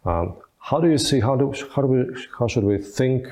Um, 0.05 0.37
how 0.59 0.79
do 0.79 0.89
you 0.89 0.97
see, 0.97 1.19
how 1.19 1.35
do, 1.35 1.53
how 1.73 1.81
do 1.83 1.87
we, 1.87 2.25
how 2.39 2.47
should 2.47 2.63
we 2.63 2.77
think, 2.77 3.27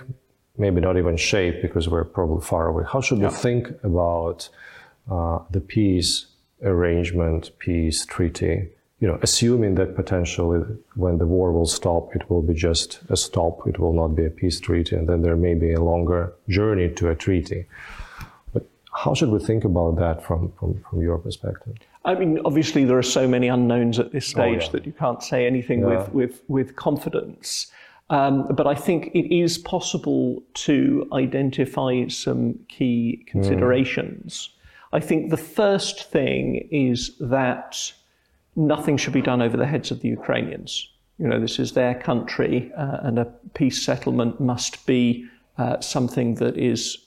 maybe 0.58 0.80
not 0.80 0.98
even 0.98 1.18
shape 1.18 1.62
because 1.62 1.90
we're 1.90 2.04
probably 2.04 2.46
far 2.46 2.68
away, 2.68 2.84
how 2.88 3.02
should 3.02 3.20
yeah. 3.20 3.30
we 3.30 3.34
think 3.34 3.70
about 3.84 4.50
uh, 5.10 5.40
the 5.50 5.60
peace 5.60 6.28
arrangement, 6.62 7.52
peace 7.58 8.06
treaty, 8.06 8.70
you 9.00 9.08
know, 9.08 9.20
assuming 9.22 9.76
that 9.76 9.96
potentially 9.96 10.62
when 10.96 11.18
the 11.18 11.26
war 11.26 11.52
will 11.52 11.66
stop, 11.66 12.16
it 12.16 12.30
will 12.30 12.42
be 12.42 12.54
just 12.54 13.00
a 13.10 13.18
stop, 13.18 13.68
it 13.68 13.78
will 13.78 13.92
not 13.92 14.10
be 14.10 14.26
a 14.26 14.30
peace 14.30 14.62
treaty, 14.62 14.96
and 14.96 15.10
then 15.10 15.22
there 15.22 15.36
may 15.36 15.56
be 15.56 15.74
a 15.74 15.82
longer 15.82 16.34
journey 16.48 16.88
to 16.88 17.10
a 17.10 17.16
treaty. 17.16 17.66
How 18.96 19.14
should 19.14 19.30
we 19.30 19.40
think 19.40 19.64
about 19.64 19.96
that 19.98 20.24
from, 20.24 20.52
from, 20.60 20.84
from 20.90 21.02
your 21.02 21.18
perspective? 21.18 21.76
I 22.06 22.16
mean, 22.16 22.40
obviously, 22.46 22.86
there 22.86 22.98
are 22.98 23.04
so 23.04 23.28
many 23.28 23.48
unknowns 23.48 24.00
at 24.00 24.12
this 24.12 24.28
stage 24.28 24.62
oh, 24.62 24.66
yeah. 24.66 24.72
that 24.72 24.86
you 24.86 24.92
can't 24.92 25.24
say 25.24 25.48
anything 25.48 25.80
yeah. 25.80 25.88
with, 25.88 26.14
with, 26.14 26.42
with 26.48 26.76
confidence. 26.76 27.72
Um, 28.10 28.48
but 28.54 28.68
I 28.68 28.76
think 28.76 29.08
it 29.16 29.34
is 29.34 29.58
possible 29.58 30.44
to 30.56 31.08
identify 31.14 32.08
some 32.10 32.60
key 32.68 33.26
considerations. 33.28 34.50
Mm. 34.50 34.98
I 34.98 35.00
think 35.00 35.32
the 35.32 35.38
first 35.38 36.12
thing 36.12 36.68
is 36.70 37.18
that 37.20 37.92
nothing 38.56 38.98
should 38.98 39.14
be 39.14 39.22
done 39.22 39.42
over 39.42 39.58
the 39.58 39.66
heads 39.66 39.90
of 39.90 40.02
the 40.02 40.10
Ukrainians. 40.10 40.90
You 41.18 41.28
know, 41.28 41.40
this 41.40 41.58
is 41.58 41.72
their 41.72 41.96
country, 41.96 42.72
uh, 42.78 42.98
and 43.02 43.18
a 43.18 43.26
peace 43.54 43.82
settlement 43.82 44.40
must 44.40 44.86
be 44.86 45.26
uh, 45.58 45.80
something 45.80 46.36
that 46.36 46.58
is 46.58 46.98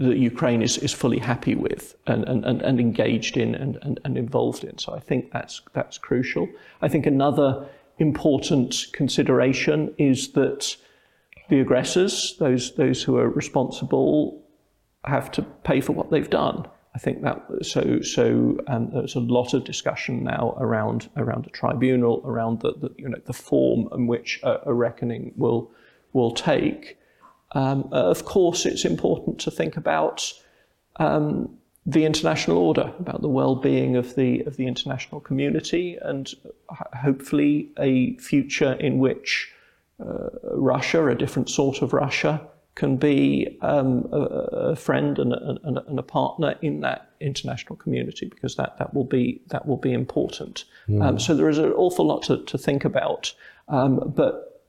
that 0.00 0.16
Ukraine 0.16 0.62
is, 0.62 0.78
is 0.78 0.92
fully 0.92 1.18
happy 1.18 1.54
with 1.54 1.94
and, 2.06 2.24
and, 2.24 2.44
and 2.62 2.80
engaged 2.80 3.36
in 3.36 3.54
and, 3.54 3.78
and, 3.82 4.00
and 4.04 4.16
involved 4.16 4.64
in. 4.64 4.78
So 4.78 4.94
I 4.94 5.00
think 5.00 5.30
that's, 5.30 5.60
that's 5.74 5.98
crucial. 5.98 6.48
I 6.80 6.88
think 6.88 7.04
another 7.04 7.68
important 7.98 8.86
consideration 8.92 9.94
is 9.98 10.32
that 10.32 10.74
the 11.50 11.60
aggressors, 11.60 12.36
those, 12.38 12.74
those 12.76 13.02
who 13.02 13.18
are 13.18 13.28
responsible, 13.28 14.42
have 15.04 15.30
to 15.32 15.42
pay 15.42 15.82
for 15.82 15.92
what 15.92 16.10
they've 16.10 16.30
done. 16.30 16.66
I 16.94 16.98
think 16.98 17.22
that 17.22 17.46
so 17.62 18.00
so 18.00 18.58
um, 18.66 18.90
there's 18.92 19.14
a 19.14 19.20
lot 19.20 19.54
of 19.54 19.64
discussion 19.64 20.24
now 20.24 20.56
around 20.58 21.08
around 21.16 21.46
a 21.46 21.50
tribunal, 21.50 22.20
around 22.24 22.60
the, 22.60 22.72
the 22.72 22.90
you 22.98 23.08
know 23.08 23.20
the 23.26 23.32
form 23.32 23.88
in 23.92 24.08
which 24.08 24.40
a, 24.42 24.58
a 24.66 24.74
reckoning 24.74 25.32
will 25.36 25.70
will 26.12 26.32
take. 26.32 26.98
Um, 27.52 27.88
uh, 27.92 27.96
of 27.96 28.24
course, 28.24 28.66
it's 28.66 28.84
important 28.84 29.40
to 29.40 29.50
think 29.50 29.76
about 29.76 30.32
um, 30.96 31.56
the 31.86 32.04
international 32.04 32.58
order, 32.58 32.92
about 32.98 33.22
the 33.22 33.28
well-being 33.28 33.96
of 33.96 34.14
the 34.14 34.40
of 34.42 34.56
the 34.56 34.66
international 34.66 35.20
community, 35.20 35.98
and 36.02 36.32
hopefully 36.68 37.70
a 37.78 38.16
future 38.18 38.72
in 38.74 38.98
which 38.98 39.50
uh, 39.98 40.28
Russia, 40.54 41.08
a 41.08 41.14
different 41.14 41.48
sort 41.48 41.82
of 41.82 41.92
Russia, 41.92 42.40
can 42.74 42.96
be 42.96 43.58
um, 43.62 44.08
a, 44.12 44.20
a, 44.20 44.76
friend 44.76 45.18
and 45.18 45.32
a, 45.32 45.58
and 45.64 45.98
a, 45.98 46.02
partner 46.02 46.54
in 46.62 46.80
that 46.80 47.10
international 47.20 47.76
community, 47.76 48.26
because 48.26 48.56
that, 48.56 48.78
that 48.78 48.94
will 48.94 49.04
be 49.04 49.40
that 49.48 49.66
will 49.66 49.76
be 49.76 49.92
important. 49.92 50.64
Mm. 50.88 51.20
so 51.20 51.34
there 51.34 51.48
is 51.48 51.58
an 51.58 51.72
awful 51.72 52.06
lot 52.06 52.22
to, 52.22 52.44
to 52.44 52.56
think 52.56 52.84
about, 52.84 53.34
um, 53.68 54.12
but 54.14 54.62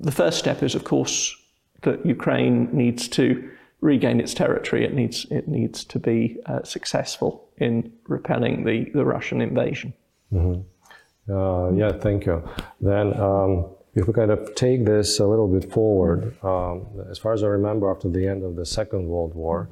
the 0.00 0.12
first 0.12 0.38
step 0.38 0.62
is, 0.62 0.74
of 0.74 0.84
course, 0.84 1.34
that 1.82 2.04
Ukraine 2.04 2.68
needs 2.72 3.08
to 3.08 3.50
regain 3.80 4.20
its 4.20 4.34
territory. 4.34 4.84
It 4.84 4.94
needs 4.94 5.26
it 5.30 5.48
needs 5.48 5.84
to 5.84 5.98
be 5.98 6.38
uh, 6.46 6.62
successful 6.62 7.48
in 7.58 7.92
repelling 8.06 8.64
the, 8.64 8.90
the 8.92 9.04
Russian 9.04 9.40
invasion. 9.40 9.92
Mm-hmm. 10.32 11.32
Uh, 11.32 11.70
yeah, 11.72 11.92
thank 11.92 12.26
you. 12.26 12.42
Then, 12.80 13.18
um, 13.20 13.66
if 13.94 14.06
we 14.06 14.12
kind 14.12 14.30
of 14.30 14.54
take 14.54 14.84
this 14.84 15.18
a 15.18 15.26
little 15.26 15.48
bit 15.48 15.72
forward, 15.72 16.36
um, 16.44 16.86
as 17.10 17.18
far 17.18 17.32
as 17.32 17.42
I 17.42 17.48
remember, 17.48 17.90
after 17.90 18.08
the 18.08 18.26
end 18.28 18.44
of 18.44 18.54
the 18.54 18.66
Second 18.66 19.08
World 19.08 19.34
War, 19.34 19.68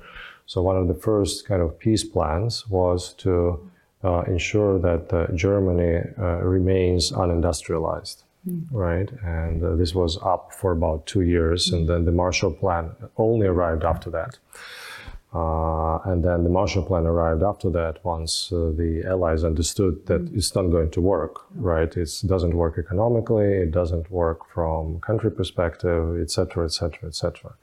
so 0.46 0.62
one 0.62 0.76
of 0.76 0.88
the 0.88 0.94
first 0.94 1.46
kind 1.46 1.62
of 1.62 1.78
peace 1.78 2.04
plans 2.04 2.68
was 2.68 3.14
to 3.14 3.70
uh, 4.02 4.22
ensure 4.26 4.78
that 4.78 5.12
uh, 5.12 5.32
Germany 5.34 6.02
uh, 6.18 6.22
remains 6.42 7.12
unindustrialized. 7.12 8.23
Mm. 8.46 8.66
right? 8.70 9.10
And 9.22 9.64
uh, 9.64 9.74
this 9.76 9.94
was 9.94 10.18
up 10.22 10.52
for 10.52 10.72
about 10.72 11.06
two 11.06 11.22
years, 11.22 11.72
and 11.72 11.88
then 11.88 12.04
the 12.04 12.12
Marshall 12.12 12.52
Plan 12.52 12.90
only 13.16 13.46
arrived 13.46 13.84
after 13.84 14.10
that. 14.10 14.38
Uh, 15.32 15.98
and 16.04 16.22
then 16.22 16.44
the 16.44 16.50
Marshall 16.50 16.84
Plan 16.84 17.06
arrived 17.06 17.42
after 17.42 17.70
that 17.70 18.04
once 18.04 18.52
uh, 18.52 18.70
the 18.76 19.02
Allies 19.06 19.42
understood 19.44 20.06
that 20.06 20.20
mm-hmm. 20.20 20.36
it's 20.36 20.54
not 20.54 20.70
going 20.70 20.90
to 20.90 21.00
work, 21.00 21.46
right? 21.56 21.96
It 21.96 22.10
doesn't 22.26 22.54
work 22.54 22.78
economically, 22.78 23.52
it 23.64 23.72
doesn't 23.72 24.10
work 24.10 24.40
from 24.52 25.00
country 25.00 25.30
perspective, 25.30 26.20
et 26.20 26.30
cetera, 26.30 26.66
et 26.66 26.72
cetera, 26.72 27.08
et 27.08 27.14
cetera. 27.14 27.54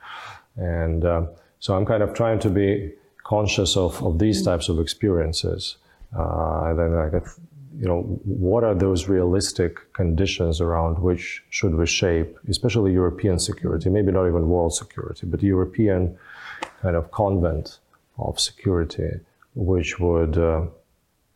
And 0.57 1.05
um, 1.05 1.29
so 1.59 1.75
I'm 1.75 1.85
kind 1.85 2.03
of 2.03 2.13
trying 2.13 2.39
to 2.39 2.49
be 2.49 2.91
conscious 3.23 3.77
of, 3.77 4.03
of 4.03 4.17
these 4.17 4.41
types 4.43 4.67
of 4.67 4.79
experiences. 4.79 5.77
Uh, 6.17 6.63
and 6.65 6.79
then 6.79 6.95
like, 6.95 7.23
you 7.81 7.87
know, 7.87 8.03
what 8.25 8.63
are 8.63 8.75
those 8.75 9.07
realistic 9.07 9.91
conditions 9.93 10.61
around 10.61 10.99
which 10.99 11.43
should 11.49 11.73
we 11.73 11.87
shape, 11.87 12.37
especially 12.47 12.93
European 12.93 13.39
security, 13.39 13.89
maybe 13.89 14.11
not 14.11 14.27
even 14.27 14.47
world 14.47 14.75
security, 14.75 15.25
but 15.25 15.41
European 15.41 16.15
kind 16.83 16.95
of 16.95 17.09
convent 17.09 17.79
of 18.19 18.39
security, 18.39 19.09
which 19.55 19.99
would 19.99 20.37
uh, 20.37 20.61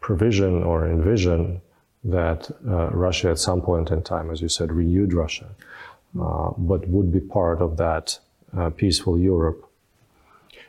provision 0.02 0.62
or 0.62 0.88
envision 0.88 1.60
that 2.04 2.52
uh, 2.68 2.90
Russia 2.92 3.32
at 3.32 3.40
some 3.40 3.60
point 3.60 3.90
in 3.90 4.04
time, 4.04 4.30
as 4.30 4.40
you 4.40 4.48
said, 4.48 4.72
renewed 4.72 5.14
Russia, 5.14 5.50
uh, 6.22 6.52
but 6.60 6.88
would 6.88 7.12
be 7.12 7.22
part 7.22 7.60
of 7.60 7.78
that 7.78 8.20
uh, 8.56 8.70
peaceful 8.70 9.18
Europe. 9.18 9.65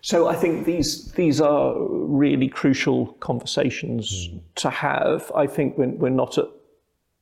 So 0.07 0.29
I 0.29 0.37
think 0.37 0.67
these 0.67 1.11
these 1.15 1.41
are 1.41 1.75
really 1.77 2.47
crucial 2.47 3.07
conversations 3.15 4.29
mm. 4.29 4.41
to 4.55 4.71
have. 4.71 5.33
I 5.35 5.49
think 5.49 5.77
we're, 5.77 5.97
we're 6.03 6.11
not 6.11 6.39
at 6.39 6.45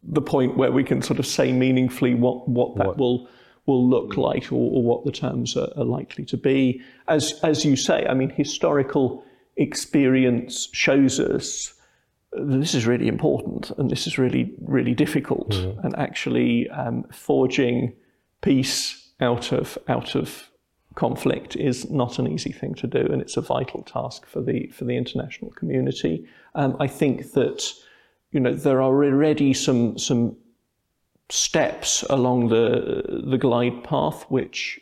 the 0.03 0.21
point 0.21 0.59
where 0.59 0.71
we 0.71 0.85
can 0.85 1.01
sort 1.01 1.19
of 1.19 1.27
say 1.27 1.51
meaningfully 1.51 2.15
what, 2.15 2.47
what 2.47 2.77
that 2.77 2.89
what? 2.89 2.99
will 2.99 3.27
will 3.65 3.89
look 3.89 4.19
like 4.19 4.53
or, 4.53 4.71
or 4.75 4.83
what 4.83 5.07
the 5.07 5.13
terms 5.13 5.57
are, 5.57 5.71
are, 5.79 5.85
likely 5.99 6.27
to 6.27 6.37
be. 6.37 6.83
As, 7.09 7.41
as 7.43 7.65
you 7.65 7.75
say, 7.75 8.05
I 8.07 8.13
mean, 8.13 8.29
historical 8.29 9.25
experience 9.57 10.69
shows 10.73 11.19
us 11.19 11.73
this 12.33 12.75
is 12.75 12.87
really 12.87 13.09
important 13.09 13.71
and 13.79 13.91
this 13.91 14.07
is 14.07 14.19
really, 14.19 14.53
really 14.61 14.93
difficult. 14.95 15.53
Mm-hmm. 15.53 15.87
And 15.87 15.97
actually, 15.97 16.69
um, 16.69 17.05
forging 17.11 17.95
peace 18.43 19.09
out 19.23 19.53
of, 19.53 19.79
out 19.89 20.15
of 20.15 20.51
conflict 20.95 21.57
is 21.57 21.91
not 21.91 22.19
an 22.19 22.27
easy 22.27 22.53
thing 22.53 22.75
to 22.75 22.87
do, 22.87 23.01
and 23.01 23.21
it's 23.21 23.37
a 23.37 23.41
vital 23.41 23.83
task 23.83 24.27
for 24.27 24.41
the, 24.41 24.69
for 24.69 24.85
the 24.85 24.97
international 24.97 25.51
community. 25.53 26.27
Um, 26.55 26.77
I 26.79 26.87
think 26.87 27.33
that 27.33 27.73
you 28.35 28.41
know, 28.41 28.53
there 28.53 28.83
are 28.83 28.93
already 28.93 29.55
some, 29.55 29.97
some 29.97 30.37
steps 31.31 32.03
along 32.11 32.49
the, 32.49 33.23
the 33.25 33.39
glide 33.39 33.85
path 33.85 34.25
which 34.29 34.81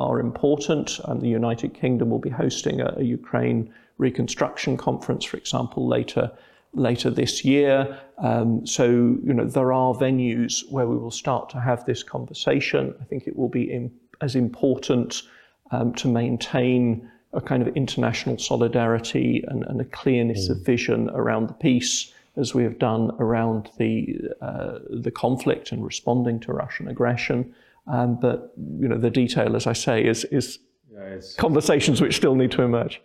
are 0.00 0.18
important. 0.18 0.98
And 1.04 1.22
the 1.22 1.28
United 1.28 1.74
Kingdom 1.74 2.10
will 2.10 2.18
be 2.18 2.28
hosting 2.28 2.80
a, 2.80 2.94
a 2.96 3.04
Ukraine 3.04 3.72
reconstruction 3.98 4.76
conference, 4.76 5.24
for 5.24 5.36
example, 5.36 5.86
later 5.86 6.30
later 6.74 7.08
this 7.08 7.44
year. 7.46 7.98
Um, 8.18 8.66
so, 8.66 8.84
you 8.84 9.32
know, 9.32 9.46
there 9.46 9.72
are 9.72 9.94
venues 9.94 10.70
where 10.70 10.86
we 10.86 10.98
will 10.98 11.10
start 11.10 11.48
to 11.50 11.60
have 11.60 11.84
this 11.86 12.02
conversation. 12.02 12.94
I 13.00 13.04
think 13.04 13.26
it 13.26 13.36
will 13.36 13.48
be 13.48 13.72
in, 13.72 13.90
as 14.20 14.36
important 14.36 15.22
um, 15.70 15.92
to 15.94 16.08
maintain 16.08 17.10
a 17.32 17.40
kind 17.40 17.66
of 17.66 17.76
international 17.76 18.38
solidarity 18.38 19.44
and, 19.48 19.64
and 19.64 19.80
a 19.80 19.84
clearness 19.84 20.48
mm. 20.48 20.52
of 20.52 20.64
vision 20.64 21.10
around 21.10 21.48
the 21.48 21.54
peace 21.54 22.12
as 22.36 22.54
we 22.54 22.62
have 22.62 22.78
done 22.78 23.10
around 23.18 23.68
the, 23.78 24.18
uh, 24.40 24.78
the 24.90 25.10
conflict 25.10 25.72
and 25.72 25.84
responding 25.84 26.40
to 26.40 26.52
Russian 26.52 26.88
aggression. 26.88 27.54
Um, 27.86 28.18
but 28.20 28.52
you 28.56 28.88
know, 28.88 28.98
the 28.98 29.10
detail, 29.10 29.56
as 29.56 29.66
I 29.66 29.72
say, 29.72 30.04
is, 30.04 30.24
is 30.26 30.58
yeah, 30.92 31.18
conversations 31.36 32.00
which 32.00 32.16
still 32.16 32.34
need 32.34 32.52
to 32.52 32.62
emerge. 32.62 33.02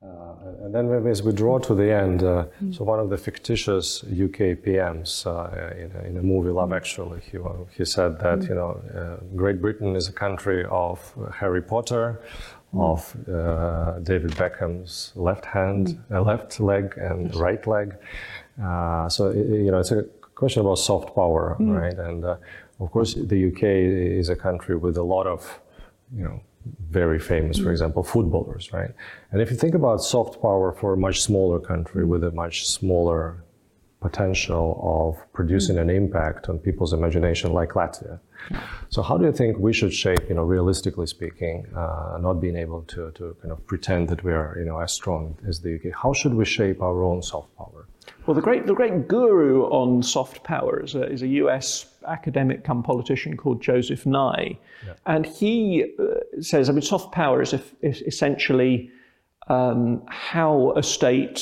Uh, 0.00 0.34
and 0.62 0.72
then 0.72 1.06
as 1.08 1.24
we 1.24 1.32
draw 1.32 1.58
to 1.58 1.74
the 1.74 1.92
end, 1.92 2.22
uh, 2.22 2.46
mm. 2.62 2.72
so 2.72 2.84
one 2.84 3.00
of 3.00 3.10
the 3.10 3.16
fictitious 3.16 4.04
UK 4.04 4.54
PMs 4.62 5.26
uh, 5.26 5.74
in, 5.74 5.90
a, 5.90 6.08
in, 6.08 6.16
a, 6.18 6.22
movie 6.22 6.50
Love 6.50 6.72
Actually, 6.72 7.20
he, 7.20 7.36
he 7.76 7.84
said 7.84 8.16
that 8.20 8.38
mm. 8.38 8.48
you 8.48 8.54
know 8.54 8.80
uh, 8.94 9.16
Great 9.34 9.60
Britain 9.60 9.96
is 9.96 10.08
a 10.08 10.12
country 10.12 10.64
of 10.70 10.98
Harry 11.34 11.60
Potter, 11.60 12.20
mm. 12.72 12.80
of 12.80 13.28
uh, 13.28 13.98
David 13.98 14.36
Beckham's 14.36 15.12
left 15.16 15.44
hand, 15.44 16.00
mm. 16.10 16.24
left 16.24 16.60
leg, 16.60 16.94
and 16.96 17.34
right 17.34 17.66
leg. 17.66 17.96
Uh, 18.62 19.08
so 19.08 19.32
you 19.32 19.72
know, 19.72 19.80
it's 19.80 19.90
a 19.90 20.04
question 20.36 20.60
about 20.60 20.76
soft 20.76 21.12
power, 21.12 21.56
mm. 21.58 21.76
right? 21.76 21.98
And 21.98 22.24
uh, 22.24 22.36
of 22.78 22.92
course, 22.92 23.14
the 23.14 23.48
UK 23.48 23.62
is 23.64 24.28
a 24.28 24.36
country 24.36 24.76
with 24.76 24.96
a 24.96 25.02
lot 25.02 25.26
of, 25.26 25.60
you 26.16 26.22
know, 26.22 26.40
very 26.90 27.18
famous, 27.18 27.58
for 27.58 27.70
example, 27.70 28.02
footballers, 28.02 28.72
right? 28.72 28.90
And 29.30 29.40
if 29.40 29.50
you 29.50 29.56
think 29.56 29.74
about 29.74 30.02
soft 30.02 30.40
power 30.40 30.72
for 30.72 30.92
a 30.94 30.96
much 30.96 31.20
smaller 31.22 31.58
country 31.58 32.04
with 32.04 32.24
a 32.24 32.30
much 32.30 32.66
smaller 32.66 33.44
potential 34.00 34.80
of 34.96 35.32
producing 35.32 35.76
an 35.78 35.90
impact 35.90 36.48
on 36.48 36.58
people's 36.58 36.92
imagination, 36.92 37.52
like 37.52 37.70
Latvia. 37.70 38.20
So, 38.90 39.02
how 39.02 39.18
do 39.18 39.24
you 39.24 39.32
think 39.32 39.58
we 39.58 39.72
should 39.72 39.92
shape, 39.92 40.28
you 40.28 40.34
know, 40.36 40.44
realistically 40.44 41.06
speaking, 41.06 41.66
uh, 41.76 42.18
not 42.20 42.34
being 42.34 42.56
able 42.56 42.82
to, 42.82 43.10
to 43.12 43.36
kind 43.42 43.52
of 43.52 43.66
pretend 43.66 44.08
that 44.08 44.22
we 44.22 44.32
are, 44.32 44.56
you 44.58 44.64
know, 44.64 44.78
as 44.78 44.92
strong 44.92 45.36
as 45.46 45.60
the 45.60 45.74
UK? 45.74 45.94
How 46.02 46.12
should 46.12 46.34
we 46.34 46.44
shape 46.44 46.80
our 46.80 47.02
own 47.02 47.22
soft 47.22 47.54
power? 47.56 47.77
Well, 48.28 48.34
the 48.34 48.42
great, 48.42 48.66
the 48.66 48.74
great 48.74 49.08
guru 49.08 49.62
on 49.70 50.02
soft 50.02 50.44
power 50.44 50.84
is 50.84 50.94
a, 50.94 51.10
is 51.10 51.22
a 51.22 51.28
US 51.28 51.86
academic 52.06 52.62
come 52.62 52.82
politician 52.82 53.38
called 53.38 53.62
Joseph 53.62 54.04
Nye. 54.04 54.58
Yeah. 54.86 54.92
And 55.06 55.24
he 55.24 55.94
uh, 55.98 56.42
says, 56.42 56.68
I 56.68 56.72
mean, 56.72 56.82
soft 56.82 57.10
power 57.10 57.40
is, 57.40 57.54
is 57.80 58.02
essentially 58.02 58.90
um, 59.46 60.02
how 60.08 60.74
a 60.76 60.82
state 60.82 61.40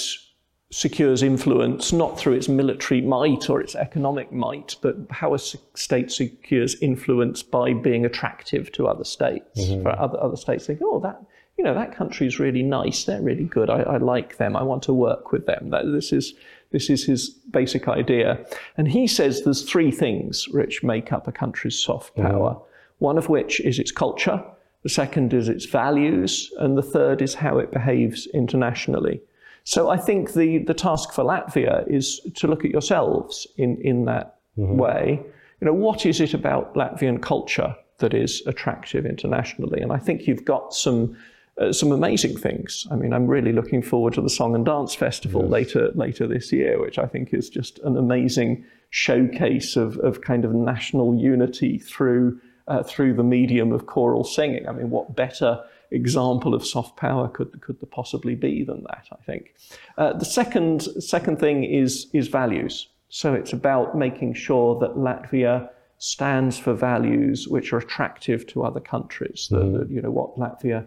secures 0.71 1.25
influence 1.25 1.93
not 1.93 2.21
through 2.21 2.35
its 2.35 2.49
military 2.49 3.01
might 3.01 3.51
or 3.51 3.61
its 3.61 3.75
economic 3.75 4.31
might, 4.31 4.77
but 4.81 4.95
how 5.11 5.35
a 5.35 5.41
state 5.41 6.13
secures 6.13 6.77
influence 6.81 7.43
by 7.43 7.73
being 7.73 8.05
attractive 8.05 8.71
to 8.71 8.87
other 8.87 9.03
states. 9.03 9.61
Mm-hmm. 9.61 9.83
For 9.83 9.99
other, 9.99 10.23
other 10.23 10.37
states 10.37 10.67
think, 10.67 10.79
oh, 10.85 11.01
that 11.01 11.21
you 11.59 11.65
know 11.65 11.75
that 11.75 11.97
country 11.97 12.27
is 12.27 12.39
really 12.39 12.63
nice. 12.63 13.05
They're 13.05 13.23
really 13.23 13.45
good. 13.45 13.71
I, 13.71 13.81
I 13.81 13.97
like 13.97 14.37
them. 14.37 14.55
I 14.57 14.63
want 14.63 14.83
to 14.85 14.93
work 14.93 15.33
with 15.33 15.47
them. 15.47 15.71
That, 15.71 15.91
this 15.91 16.13
is 16.13 16.35
this 16.77 16.91
is 16.91 17.05
his 17.05 17.31
basic 17.31 17.89
idea. 17.89 18.45
And 18.77 18.87
he 18.87 19.07
says 19.07 19.43
there's 19.43 19.63
three 19.63 19.91
things 19.91 20.47
which 20.51 20.83
make 20.83 21.11
up 21.11 21.27
a 21.27 21.33
country's 21.33 21.83
soft 21.83 22.15
mm-hmm. 22.15 22.29
power. 22.29 22.51
Mm-hmm. 22.51 23.05
One 23.09 23.17
of 23.17 23.31
which 23.31 23.61
is 23.61 23.79
its 23.79 23.91
culture. 23.91 24.45
The 24.83 24.91
second 24.91 25.33
is 25.33 25.49
its 25.49 25.65
values, 25.65 26.53
and 26.59 26.77
the 26.77 26.83
third 26.83 27.23
is 27.23 27.33
how 27.33 27.59
it 27.59 27.73
behaves 27.73 28.27
internationally. 28.35 29.23
So 29.65 29.89
I 29.89 29.97
think 29.97 30.35
the, 30.35 30.59
the 30.59 30.75
task 30.75 31.13
for 31.13 31.25
Latvia 31.25 31.91
is 31.91 32.21
to 32.35 32.47
look 32.47 32.63
at 32.63 32.71
yourselves 32.71 33.47
in, 33.57 33.79
in 33.81 34.05
that 34.05 34.39
mm-hmm. 34.59 34.77
way. 34.77 35.23
You 35.61 35.65
know, 35.65 35.73
what 35.73 36.05
is 36.05 36.21
it 36.21 36.35
about 36.35 36.75
Latvian 36.75 37.23
culture 37.23 37.75
that 38.01 38.13
is 38.13 38.43
attractive 38.47 39.07
internationally? 39.07 39.81
And 39.81 39.93
I 39.93 39.99
think 39.99 40.27
you've 40.27 40.45
got 40.45 40.75
some 40.75 41.17
uh, 41.61 41.73
some 41.73 41.93
amazing 41.93 42.37
things. 42.37 42.87
I 42.91 42.97
mean, 42.97 43.13
I'm 43.13 43.27
really 43.27 43.53
looking 43.53 43.83
forward 43.83 44.15
to 44.15 44.23
the 44.23 44.31
Song 44.31 44.55
and 44.55 44.65
Dance 44.65 44.95
Festival 44.95 45.43
yes. 45.43 45.51
later 45.51 45.91
later 45.95 46.27
this 46.27 46.53
year, 46.53 46.81
which 46.81 46.99
I 46.99 47.07
think 47.07 47.33
is 47.33 47.49
just 47.49 47.79
an 47.81 47.97
amazing 47.97 48.65
showcase 48.91 49.77
of, 49.77 49.99
of 49.99 50.21
kind 50.21 50.45
of 50.45 50.55
national 50.55 51.17
unity 51.17 51.79
through 51.79 52.41
uh, 52.69 52.83
through 52.83 53.15
the 53.15 53.23
medium 53.23 53.73
of 53.73 53.87
choral 53.87 54.25
singing. 54.25 54.69
I 54.69 54.73
mean, 54.73 54.91
what 54.91 55.15
better 55.17 55.63
example 55.91 56.55
of 56.55 56.67
soft 56.67 56.97
power 56.97 57.29
could, 57.29 57.61
could 57.61 57.81
there 57.81 57.89
possibly 57.91 58.35
be 58.35 58.65
than 58.65 58.83
that, 58.85 59.07
I 59.13 59.23
think. 59.25 59.55
Uh, 59.97 60.13
the 60.15 60.25
second, 60.25 60.83
second 61.01 61.39
thing 61.39 61.65
is, 61.65 62.09
is 62.13 62.29
values. 62.29 62.89
So 63.09 63.35
it's 63.35 63.53
about 63.53 63.97
making 63.97 64.35
sure 64.35 64.79
that 64.81 64.97
Latvia 64.97 65.71
stands 65.99 66.59
for 66.59 66.75
values 66.75 67.49
which 67.49 67.73
are 67.73 67.79
attractive 67.79 68.47
to 68.49 68.65
other 68.65 68.81
countries. 68.81 69.49
That, 69.51 69.87
you 69.89 70.03
know, 70.03 70.11
what 70.11 70.37
Latvia 70.37 70.87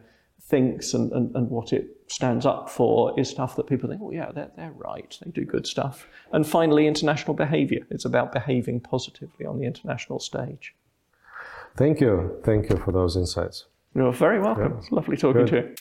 thinks 0.49 0.93
and, 0.93 1.11
and, 1.11 1.35
and 1.35 1.49
what 1.49 1.71
it 1.71 1.85
stands 2.07 2.45
up 2.45 2.69
for 2.69 3.17
is 3.19 3.29
stuff 3.29 3.55
that 3.55 3.67
people 3.67 3.87
think, 3.87 4.01
oh, 4.03 4.11
yeah, 4.11 4.31
they're, 4.31 4.51
they're 4.57 4.73
right. 4.75 5.17
They 5.23 5.31
do 5.31 5.45
good 5.45 5.67
stuff. 5.67 6.07
And 6.33 6.45
finally, 6.45 6.87
international 6.87 7.35
behavior. 7.35 7.85
It's 7.91 8.05
about 8.05 8.31
behaving 8.31 8.81
positively 8.81 9.45
on 9.45 9.59
the 9.59 9.65
international 9.65 10.19
stage. 10.19 10.73
Thank 11.77 12.01
you. 12.01 12.39
Thank 12.43 12.69
you 12.69 12.77
for 12.77 12.91
those 12.91 13.15
insights. 13.15 13.65
You're 13.93 14.11
very 14.11 14.39
welcome. 14.39 14.71
Yeah. 14.71 14.77
It's 14.79 14.91
lovely 14.91 15.17
talking 15.17 15.45
Good. 15.45 15.49
to 15.49 15.55
you. 15.55 15.75